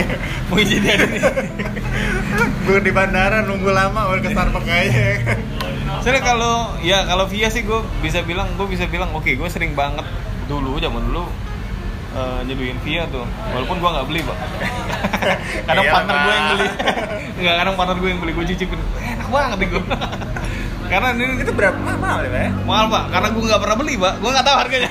[0.49, 1.21] mau jadi ada nih
[2.65, 5.37] Gue di bandara nunggu lama udah ke Starbucks kayaknya.
[6.01, 9.77] Soalnya kalau ya kalau via sih gue bisa bilang gue bisa bilang oke gue sering
[9.77, 10.05] banget
[10.49, 11.25] dulu zaman dulu
[12.17, 14.39] eh, nyeduhin via tuh walaupun gue nggak beli pak
[15.69, 16.69] kadang Iyalah, partner gue yang beli
[17.45, 19.83] nggak kadang partner gue yang beli gue cicipin enak banget nih gue
[20.93, 22.41] karena ini itu berapa mahal ya, Pak?
[22.41, 22.51] ya?
[22.65, 24.91] mahal pak karena gue nggak pernah beli pak gue nggak tahu harganya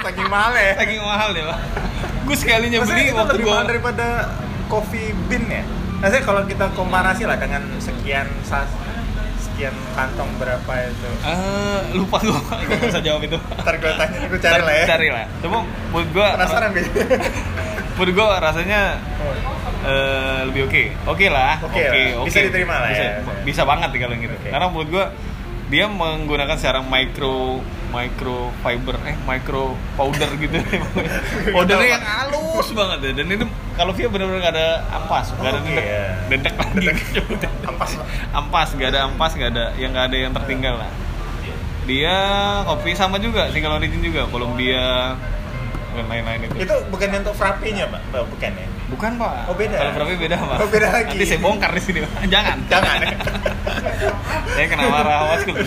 [0.00, 0.72] Saking mahal ya.
[0.76, 1.58] saking mahal ya pak
[2.20, 4.06] gue sekalinya Maksudnya beli itu waktu lebih gue mahal daripada
[4.66, 5.62] coffee bean ya?
[5.98, 8.70] Maksudnya kalau kita komparasi lah dengan sekian sas,
[9.36, 11.10] sekian kantong berapa itu?
[11.20, 14.86] Eh, lupa gue nggak bisa jawab itu Ntar gue tanya, gue cari lah ya.
[14.86, 15.58] cari lah cuma
[15.90, 16.84] buat gue Penasaran gue.
[17.98, 18.80] menurut gue rasanya
[19.82, 22.24] eh, lebih oke oke lah Oke lah.
[22.24, 23.12] Bisa diterima lah bisa, ya.
[23.42, 24.48] bisa banget kalau gitu Oke.
[24.48, 25.04] karena menurut gue
[25.70, 30.58] dia menggunakan secara micro micro fiber eh micro powder gitu
[31.54, 33.46] powdernya yang halus banget ya dan itu
[33.78, 36.04] kalau via benar-benar nggak ada ampas nggak ada Oke, dedek ya.
[36.28, 37.04] dedek lagi
[37.70, 37.90] Ampas.
[38.34, 40.90] ampas nggak ada ampas nggak ada yang nggak ada yang tertinggal lah
[41.86, 42.16] dia
[42.66, 45.16] kopi sama juga single origin juga Columbia
[45.90, 48.14] dan lain-lain itu Itu bukan untuk frappe-nya, Pak?
[48.14, 48.66] Bukan ya?
[48.90, 49.32] Bukan pak.
[49.46, 49.76] Oh, beda.
[49.78, 50.56] Kalau Frappe beda pak.
[50.58, 51.14] Oh, beda lagi.
[51.14, 52.12] Nanti saya bongkar di sini pak.
[52.26, 52.56] Jangan.
[52.66, 53.10] Jangan ya.
[54.58, 55.62] saya kena marah awas kalau.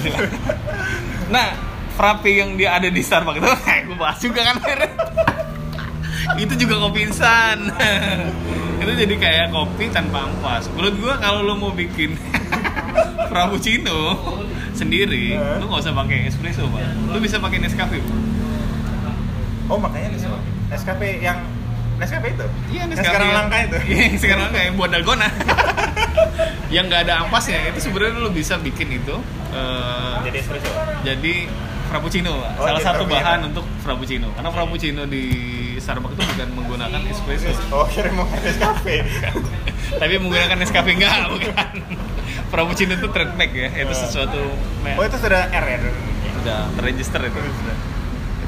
[1.32, 1.48] Nah,
[1.94, 3.50] Frappe yang dia ada di Starbucks itu,
[3.88, 4.58] gue bahas juga kan.
[6.34, 7.70] itu juga kopi instan.
[8.82, 10.68] itu jadi kayak kopi tanpa ampas.
[10.74, 12.18] Menurut gua kalau lo mau bikin
[13.30, 14.18] frappuccino
[14.74, 15.62] sendiri, Hah?
[15.62, 16.82] lo nggak usah pakai espresso pak.
[17.14, 18.02] Lo bisa pakai Nescafe.
[19.70, 20.18] Oh, makanya.
[20.74, 21.38] Nescafe yang
[22.04, 22.46] Nescafe itu?
[22.70, 23.78] Iya, Nescafe sekarang langka itu?
[23.86, 25.28] Iya, yang sekarang langka yang buat dalgona.
[26.76, 29.16] yang nggak ada ampasnya itu sebenarnya lo bisa bikin itu
[29.52, 30.70] eh, Jadi espresso?
[31.02, 31.34] jadi
[31.86, 32.34] frappuccino.
[32.34, 33.14] Oh, Salah satu frappuccino.
[33.14, 34.28] bahan untuk frappuccino.
[34.32, 35.24] Karena frappuccino di
[35.76, 39.04] Starbucks itu bukan menggunakan espresso, Oh, kira mau Nescafe.
[40.02, 41.74] tapi menggunakan Nescafe enggak, bukan.
[42.50, 44.42] frappuccino itu trademark ya, itu sesuatu
[44.80, 45.78] me- Oh, itu sudah R ya?
[46.34, 47.40] sudah terregister itu.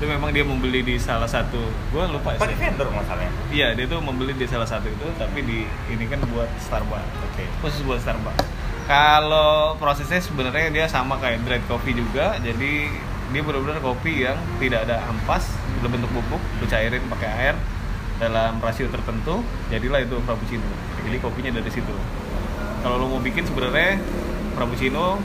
[0.06, 1.58] Itu memang dia membeli di salah satu,
[1.90, 2.62] gua lupa Pakai sih.
[2.62, 3.34] vendor masalahnya.
[3.50, 7.26] Iya, dia tuh membeli di salah satu itu, tapi di ini kan buat Starbucks.
[7.26, 7.42] Oke.
[7.66, 8.46] khusus buat Starbucks.
[8.86, 12.86] Kalau prosesnya sebenarnya dia sama kayak dried coffee juga, jadi
[13.34, 15.50] dia benar-benar kopi yang tidak ada ampas,
[15.82, 17.56] berbentuk bubuk, lu cairin pakai air
[18.22, 19.42] dalam rasio tertentu,
[19.74, 20.70] jadilah itu frappuccino.
[21.02, 21.96] Jadi kopinya dari situ.
[22.86, 23.98] Kalau lo mau bikin sebenarnya
[24.54, 25.18] frappuccino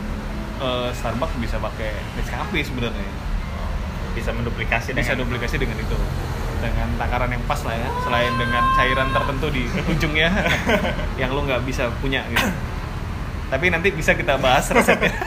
[0.64, 3.28] eh, Starbucks bisa pakai Nescafe sebenarnya.
[4.12, 5.96] Bisa menduplikasi Bisa dengan duplikasi dengan itu.
[6.60, 7.88] Dengan takaran yang pas lah ya.
[8.04, 10.28] Selain dengan cairan tertentu di ujungnya
[11.16, 12.48] yang lo nggak bisa punya gitu.
[13.50, 15.10] Tapi nanti bisa kita bahas resepnya.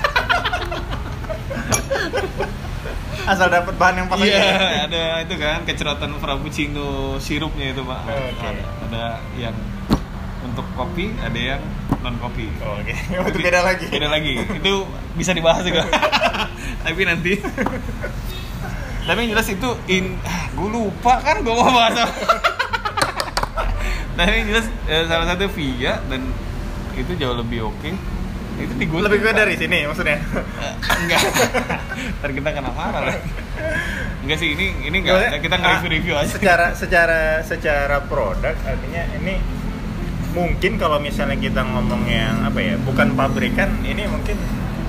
[3.23, 4.83] Asal dapat bahan yang pas iya aja.
[4.83, 8.03] ada itu kan kecerotan frappuccino sirupnya itu pak.
[8.03, 8.43] Oke.
[8.43, 9.03] ada, ada
[9.39, 9.55] yang
[10.43, 11.61] untuk kopi ada yang
[12.03, 12.91] non kopi Oh, Oke,
[13.31, 13.87] itu beda lagi.
[13.87, 14.35] beda lagi.
[14.59, 14.83] Itu
[15.15, 15.87] bisa dibahas juga.
[16.83, 17.39] Tapi nanti
[19.03, 20.15] tapi yang jelas itu in
[20.55, 22.07] gue lupa kan gue mau bahas
[24.17, 26.21] tapi yang jelas eh, salah satu via dan
[26.93, 27.89] itu jauh lebih oke.
[28.53, 30.21] Itu di gue Lebih gue dari sini maksudnya.
[31.01, 31.19] enggak.
[32.21, 33.17] Ntar kita kena marah lah.
[34.21, 35.41] Enggak sih ini ini enggak.
[35.41, 36.37] Kita nge-review review ah, aja.
[36.37, 39.41] Secara secara secara produk artinya ini
[40.37, 44.33] mungkin kalau misalnya kita ngomong yang apa ya, bukan pabrikan, ini mungkin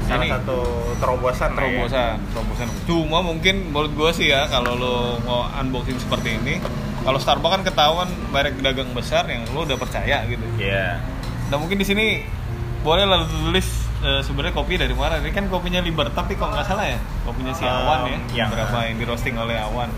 [0.05, 0.30] salah Ini.
[0.30, 0.59] satu
[0.96, 1.57] terobosan ya.
[1.57, 2.66] terobosan terobosan.
[2.84, 6.61] Cuma mungkin menurut gue sih ya kalau lo mau unboxing seperti ini
[7.00, 10.44] kalau Starbucks kan ketahuan merek dagang besar yang lo udah percaya gitu.
[10.57, 11.00] Iya.
[11.44, 12.24] nah mungkin di sini
[12.80, 13.68] boleh lah lo tulis
[14.00, 15.16] eh, sebenarnya kopi dari mana.
[15.16, 18.50] Ini kan kopinya Liber tapi kalau nggak salah ya kopinya si Awan ya Um, yang-
[18.50, 19.88] berapa yang di roasting oleh Awan.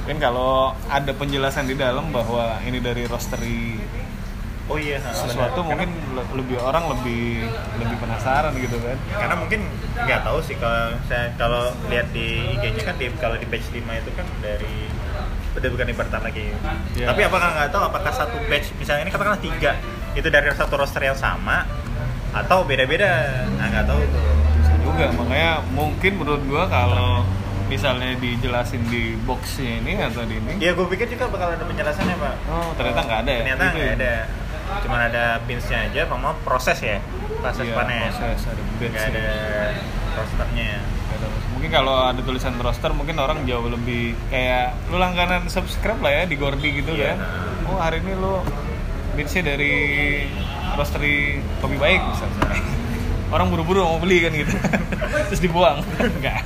[0.00, 3.78] Mungkin kalau ada penjelasan di dalam bahwa ini dari roastery
[4.66, 5.68] Oh iya, sesuatu benar.
[5.68, 7.42] mungkin le- lebih orang lebih
[7.76, 9.60] lebih penasaran gitu kan karena mungkin
[9.96, 13.82] nggak tahu sih kalau saya kalau lihat di IG-nya kan di kalau di batch 5
[13.82, 14.86] itu kan dari
[15.50, 16.46] udah bukan di pertama lagi.
[16.94, 17.06] Iya.
[17.06, 19.72] Tapi apakah nggak tahu apakah satu batch misalnya ini katakanlah tiga
[20.12, 21.66] itu dari satu roster yang sama
[22.30, 23.10] atau beda-beda?
[23.52, 24.22] Nah nggak tahu tuh.
[24.54, 27.26] bisa juga makanya mungkin menurut gua kalau
[27.66, 32.14] misalnya dijelasin di boxnya ini atau di ini Iya gue pikir juga bakal ada penjelasannya
[32.14, 32.34] pak.
[32.46, 33.94] oh ternyata nggak ada ya Ternyata Gitu nggak ya?
[33.96, 34.14] ada.
[34.80, 36.98] Cuman ada pinsnya aja, sama proses ya,
[37.38, 38.10] proses Iya, panen.
[38.10, 39.26] proses ada Nggak ada
[40.14, 40.72] rosternya.
[41.50, 46.22] Mungkin kalau ada tulisan roster mungkin orang jauh lebih kayak lu langganan subscribe lah ya
[46.24, 47.12] di Gordi gitu Iya.
[47.12, 47.18] kan.
[47.68, 48.40] Oh hari ini lu
[49.12, 49.74] beatsnya dari
[50.72, 52.56] roastery kopi baik misalnya.
[53.34, 54.50] Orang buru-buru mau beli kan gitu.
[55.28, 55.84] Terus dibuang.
[56.16, 56.40] Enggak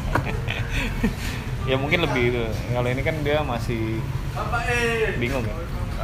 [1.64, 2.44] ya mungkin lebih itu.
[2.70, 4.00] Kalau ini kan dia masih
[5.16, 5.54] bingung ya.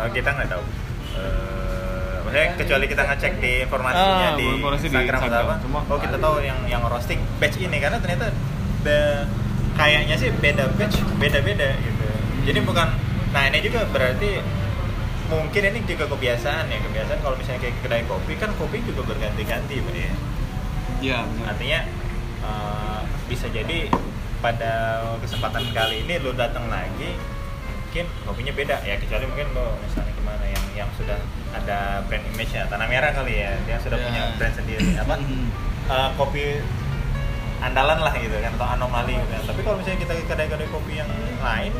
[0.00, 0.62] Eh, kita nggak tahu.
[1.18, 1.59] Eh,
[2.30, 5.54] maksudnya kecuali kita ngecek di informasinya Ah, di informasi di Instagram atau apa.
[5.58, 8.30] Cuma- oh kita tahu yang yang roasting batch ini karena ternyata
[8.80, 9.26] be-
[9.74, 12.06] kayaknya sih beda batch beda-beda gitu.
[12.44, 12.88] Jadi bukan.
[13.30, 14.38] Nah ini juga berarti
[15.26, 19.78] mungkin ini juga kebiasaan ya kebiasaan kalau misalnya kayak kedai kopi kan kopi juga berganti-ganti
[19.78, 20.14] ya.
[21.00, 21.80] Iya, Artinya
[22.40, 23.90] eh, bisa jadi
[24.38, 24.72] pada
[25.18, 27.12] kesempatan kali ini lo datang lagi
[27.90, 31.18] mungkin kopinya beda ya kecuali mungkin lo misalnya gimana yang yang sudah
[31.50, 34.06] ada brand image nya tanah merah kali ya dia sudah Ya.
[34.06, 35.14] punya brand sendiri apa?
[35.90, 36.62] Eh, kopi
[37.60, 39.42] andalan lah gitu kan atau anomali gitu kan.
[39.42, 41.10] Tapi kalau misalnya kita ke kedai-kedai kopi yang
[41.42, 41.74] lain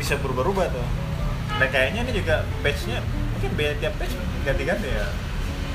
[0.00, 0.88] bisa berubah-ubah tuh.
[1.60, 3.04] Dan kayaknya ini juga batch-nya
[3.36, 5.04] mungkin beda tiap batch ganti-ganti ya.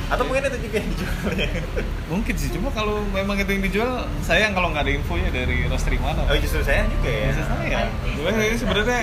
[0.06, 1.50] Atau mungkin itu juga yang dijual ya.
[2.14, 3.92] Mungkin sih cuma kalau memang itu yang dijual
[4.22, 6.22] sayang kalau nggak ada infonya dari roastery mana.
[6.30, 7.34] Oh justru saya juga ya.
[7.34, 7.90] Bisa saya.
[8.14, 9.02] Gue ini sebenarnya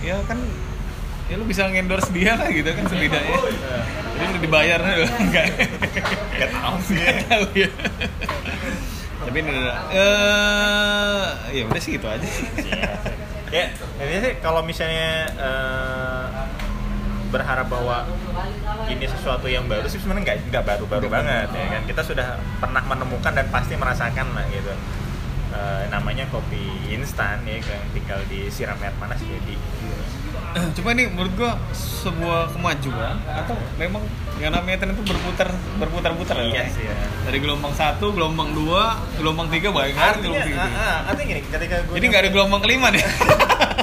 [0.00, 0.38] ya kan
[1.30, 3.38] ya lu bisa ngendorse dia lah gitu kan setidaknya.
[4.18, 5.46] Jadi udah dibayar enggak.
[6.34, 6.96] Nggak tahu sih.
[6.98, 7.68] Nggak tahu ya.
[9.20, 12.46] Tapi ini udah eh ya udah sih itu aja sih.
[13.50, 13.66] ya
[13.98, 16.24] ini sih kalau misalnya eh,
[17.30, 18.10] berharap bahwa
[18.90, 22.26] ini sesuatu yang baru sih sebenarnya nggak nggak baru-baru banget ya kan kita sudah
[22.58, 24.74] pernah menemukan dan pasti merasakan lah gitu
[25.50, 26.62] Eh, namanya kopi
[26.94, 29.58] instan ya yang tinggal disiram air panas jadi
[30.78, 34.02] Cuma ini menurut gua sebuah kemajuan atau memang
[34.42, 35.46] yang namanya tren itu berputar
[35.78, 36.46] berputar-putar ya.
[36.46, 36.74] iya Pak?
[36.74, 36.94] sih ya.
[37.26, 40.62] Dari gelombang satu, gelombang dua, gelombang tiga lagi artinya gelombang tiga.
[40.62, 43.04] ah, ah, artinya gini ketika gue Jadi nggak ada gelombang kelima nih.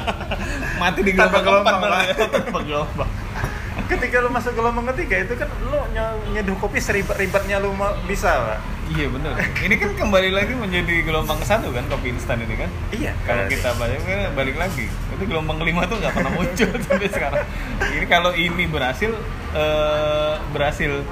[0.83, 2.13] Mati di gelombang keempat malah ya.
[2.15, 3.09] Tanpa gelombang.
[3.91, 7.71] ketika lu masuk gelombang ketiga itu kan lu nye- nyeduh kopi seribet-ribetnya lu
[8.03, 9.35] bisa pak Iya benar.
[9.59, 12.69] Ini kan kembali lagi menjadi gelombang satu kan kopi instan ini kan.
[12.89, 14.87] iya Kalau kita balik kan balik lagi.
[14.87, 17.43] Itu gelombang kelima tuh nggak pernah muncul sampai sekarang.
[17.83, 19.11] Ini kalau ini berhasil
[19.51, 21.03] eh, berhasil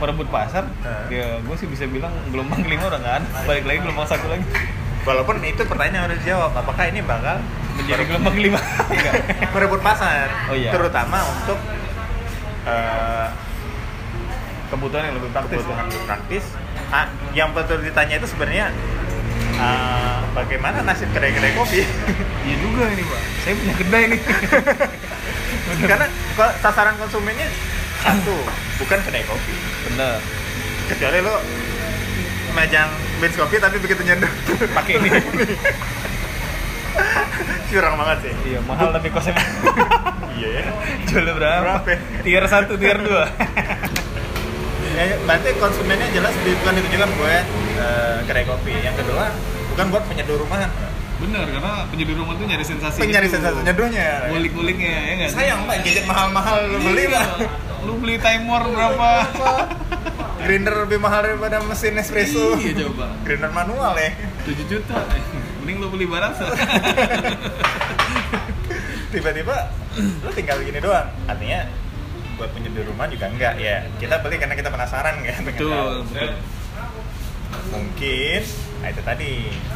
[0.00, 1.04] merebut pasar, Heeh.
[1.12, 3.26] ya gue sih bisa bilang gelombang kelima udah nggak ada.
[3.46, 4.44] Balik lagi gelombang satu lagi
[5.00, 7.38] walaupun itu pertanyaan harus dijawab apakah ini bakal
[7.78, 8.60] menjadi gelombang kelima.
[8.90, 9.14] Enggak.
[9.54, 10.74] merebut pasar Oh, iya.
[10.74, 11.58] terutama untuk
[12.66, 13.28] eh,
[14.66, 16.44] kebutuhan yang lebih praktis kebutuhan lebih praktis
[16.90, 18.74] ah, yang betul ditanya itu sebenarnya
[19.58, 21.82] ah, bagaimana nasib kedai-kedai kopi?
[22.40, 23.20] Iya juga ini pak.
[23.44, 24.20] Saya punya kedai nih.
[25.92, 26.06] Karena
[26.64, 27.46] sasaran konsumennya
[28.00, 28.36] satu
[28.80, 29.54] bukan kedai kopi.
[29.86, 30.18] Bener
[30.90, 31.36] kecuali lo
[32.56, 32.90] majang
[33.22, 34.30] bench kopi tapi begitu nyentuh
[34.74, 35.08] pakai ini.
[37.70, 38.32] Curang banget sih.
[38.50, 39.36] Iya mahal tapi kosnya.
[40.34, 40.64] Iya ya.
[41.12, 41.60] Berapa?
[41.62, 41.98] Berapa ya?
[42.24, 43.28] tier satu tier dua
[45.00, 47.44] Ya, berarti konsumennya jelas bukan ditujukan buat
[47.78, 48.72] eh, kedai kopi.
[48.78, 49.32] Yang kedua,
[49.70, 50.68] bukan buat penyeduh rumahan.
[51.16, 53.36] bener karena penyeduh rumah tuh nyari sensasi Penyari itu.
[53.36, 54.28] sensasi nyeduhnya.
[54.28, 55.30] ngulik-nguliknya ya nggak?
[55.30, 57.12] Sayang mbak, gadget mahal-mahal lu beli Iya.
[57.12, 57.26] lah.
[57.80, 59.08] lu beli timer berapa
[60.40, 62.56] Grinder lebih mahal daripada mesin espresso.
[62.56, 64.16] iya coba Grinder manual ya.
[64.44, 64.96] 7 juta
[65.60, 66.32] mending lu beli barang
[69.10, 69.56] Tiba-tiba
[70.22, 71.08] lu tinggal gini doang.
[71.26, 71.60] Artinya
[72.40, 73.84] buat penyeduh rumah juga enggak ya.
[74.00, 75.40] Kita beli karena kita penasaran kan.
[75.44, 76.32] betul betul
[77.70, 78.40] mungkin
[78.80, 79.30] nah itu tadi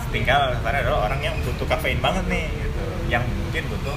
[0.09, 3.97] tinggal karena adalah orang yang butuh kafein banget nih gitu yang mungkin butuh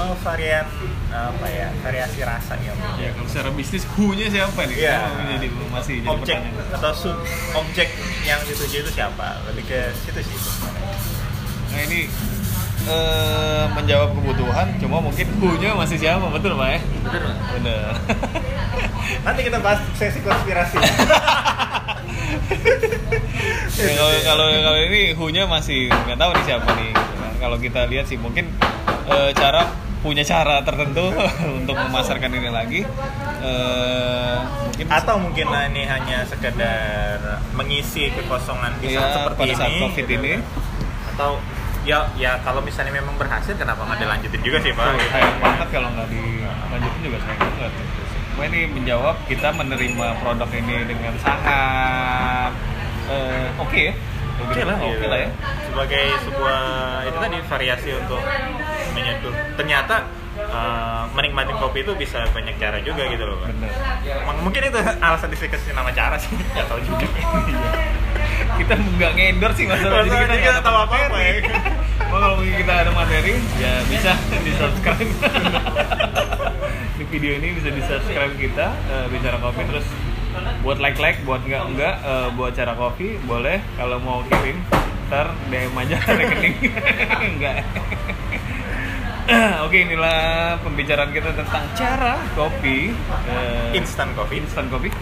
[0.00, 0.64] oh, varian
[1.12, 4.88] apa ya variasi rasa ya ya kalau secara bisnis who-nya siapa nih.
[4.88, 6.76] Kalau jadi masih jadi objek pertanyaan.
[6.80, 7.16] atau sub
[7.52, 7.88] objek
[8.24, 10.38] yang dituju itu siapa lebih ke situ sih
[11.72, 12.08] nah ini
[12.84, 17.22] eh, menjawab kebutuhan cuma mungkin who-nya masih siapa betul pak ya bener
[17.52, 17.84] bener
[19.26, 20.76] nanti kita bahas sesi konspirasi
[23.72, 27.32] Ya, kalau kalau kalau ini who-nya masih nggak tahu nih siapa nih gitu kan.
[27.40, 28.46] Kalau kita lihat sih mungkin
[29.08, 29.66] eh, cara
[29.98, 31.10] punya cara tertentu
[31.58, 32.80] untuk memasarkan ini lagi.
[33.42, 37.18] Eh, mungkin atau mungkin nah, ini hanya sekedar
[37.52, 40.30] mengisi kekosongan di saat Iya, seperti pada saat ini COVID gitu ini.
[40.30, 40.42] kan.
[41.12, 41.30] atau
[41.82, 45.68] ya ya kalau misalnya memang berhasil kenapa nggak dilanjutin juga sih pak Tuh, sayang banget
[45.74, 47.72] kalau nggak dilanjutin juga sayang banget.
[48.32, 52.52] Cuma ini menjawab kita menerima produk ini dengan sangat
[53.10, 53.94] eh, oke ya.
[54.40, 55.06] oke lah oke gitu.
[55.10, 55.28] lah ya.
[55.68, 56.60] sebagai sebuah
[57.10, 58.22] itu tadi variasi untuk
[58.94, 60.06] menyeduh ternyata
[60.38, 63.70] eh, menikmati kopi itu bisa banyak cara juga gitu loh pak Bener.
[64.42, 67.06] Mungkin itu alasan dikasih nama cara sih nggak tahu juga
[68.52, 71.40] kita nggak ngendor sih masalah Masalah jadi kita nggak tahu apa-apa materi.
[71.40, 71.60] ya.
[72.12, 75.10] Kalau mungkin kita ada materi ya bisa di subscribe.
[77.00, 79.86] Di video ini bisa di subscribe kita eh, bicara kopi terus
[80.60, 83.58] buat like like buat nggak nggak eh, buat cara kopi boleh.
[83.74, 84.60] Kalau mau kirim
[85.08, 86.56] ntar DM aja rekening.
[87.32, 87.64] Enggak
[89.64, 90.20] Oke inilah
[90.60, 92.92] pembicaraan kita tentang cara kopi
[93.24, 94.92] eh, instant coffee instant kopi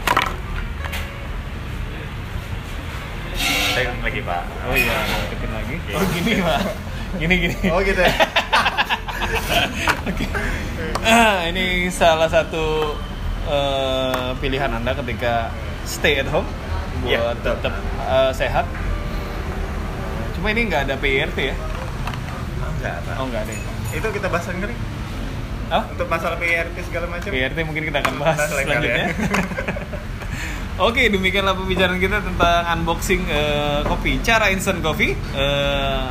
[3.83, 5.75] lagi pak Oh iya, deketin lagi.
[5.91, 6.61] Oh gini pak,
[7.17, 7.57] gini gini.
[7.69, 8.13] oh gitu ya
[11.01, 12.95] Ah, ini salah satu
[13.47, 15.49] eh, pilihan anda ketika
[15.83, 16.47] stay at home
[17.01, 17.53] buat Iya, betul.
[17.57, 18.67] tetap eh, sehat.
[20.35, 21.55] Cuma ini nggak ada PIRT ya?
[22.71, 23.53] enggak pak Oh nggak ada.
[23.53, 23.61] ya?
[23.91, 24.79] itu kita bahas nih
[25.71, 29.07] Oh, untuk masalah PRT segala macam PIRT mungkin kita akan bahas lain kali selanjutnya.
[29.07, 29.09] ya.
[30.81, 36.09] Oke, demikianlah pembicaraan kita tentang unboxing eh, kopi, cara instant coffee Eh,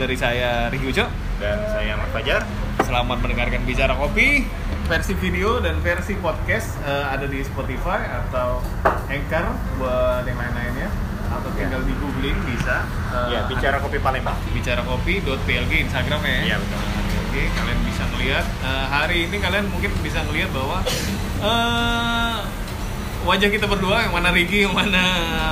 [0.00, 1.04] dari saya Riki Uco.
[1.36, 2.40] dan saya Ahmad Fajar
[2.80, 4.48] Selamat mendengarkan bicara kopi.
[4.88, 8.64] Versi video dan versi podcast eh, ada di Spotify atau
[9.06, 9.44] Anchor
[9.76, 10.88] buat yang lain-lainnya.
[11.30, 12.88] Atau tinggal di googling bisa.
[13.12, 16.38] Eh, ya bicara kopi Palembang bicara kopi.plg Instagram ya.
[16.42, 16.80] Iya, betul.
[17.20, 20.80] Oke, kalian bisa ngelihat Eh, hari ini kalian mungkin bisa ngelihat bahwa
[21.44, 22.36] eh,
[23.22, 25.02] wajah kita berdua yang mana Riki, yang mana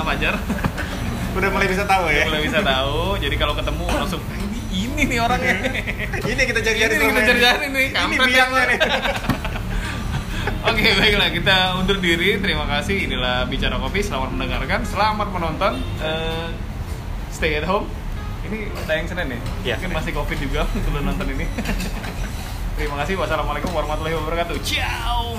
[0.05, 0.37] Fajar.
[1.33, 2.27] udah mulai bisa tahu ya?
[2.27, 3.15] Mulai bisa tahu.
[3.17, 5.55] Jadi kalau ketemu langsung "Ah, ini ini nih orangnya.
[6.25, 8.67] ini kita cari-cari Ini kita cari-cari nih, ini kampret biangnya ya.
[8.67, 8.79] nih.
[10.69, 12.37] Oke baiklah kita undur diri.
[12.37, 13.07] Terima kasih.
[13.07, 14.03] Inilah bicara kopi.
[14.03, 14.83] Selamat mendengarkan.
[14.83, 15.79] Selamat menonton.
[16.03, 16.49] Eh,
[17.31, 17.87] stay at home.
[18.43, 19.39] Ini tayang senin ya?
[19.63, 21.47] Iya, mungkin masih covid juga untuk lo nonton ini.
[22.77, 23.15] Terima kasih.
[23.15, 24.57] Wassalamualaikum warahmatullahi wabarakatuh.
[24.61, 25.39] Ciao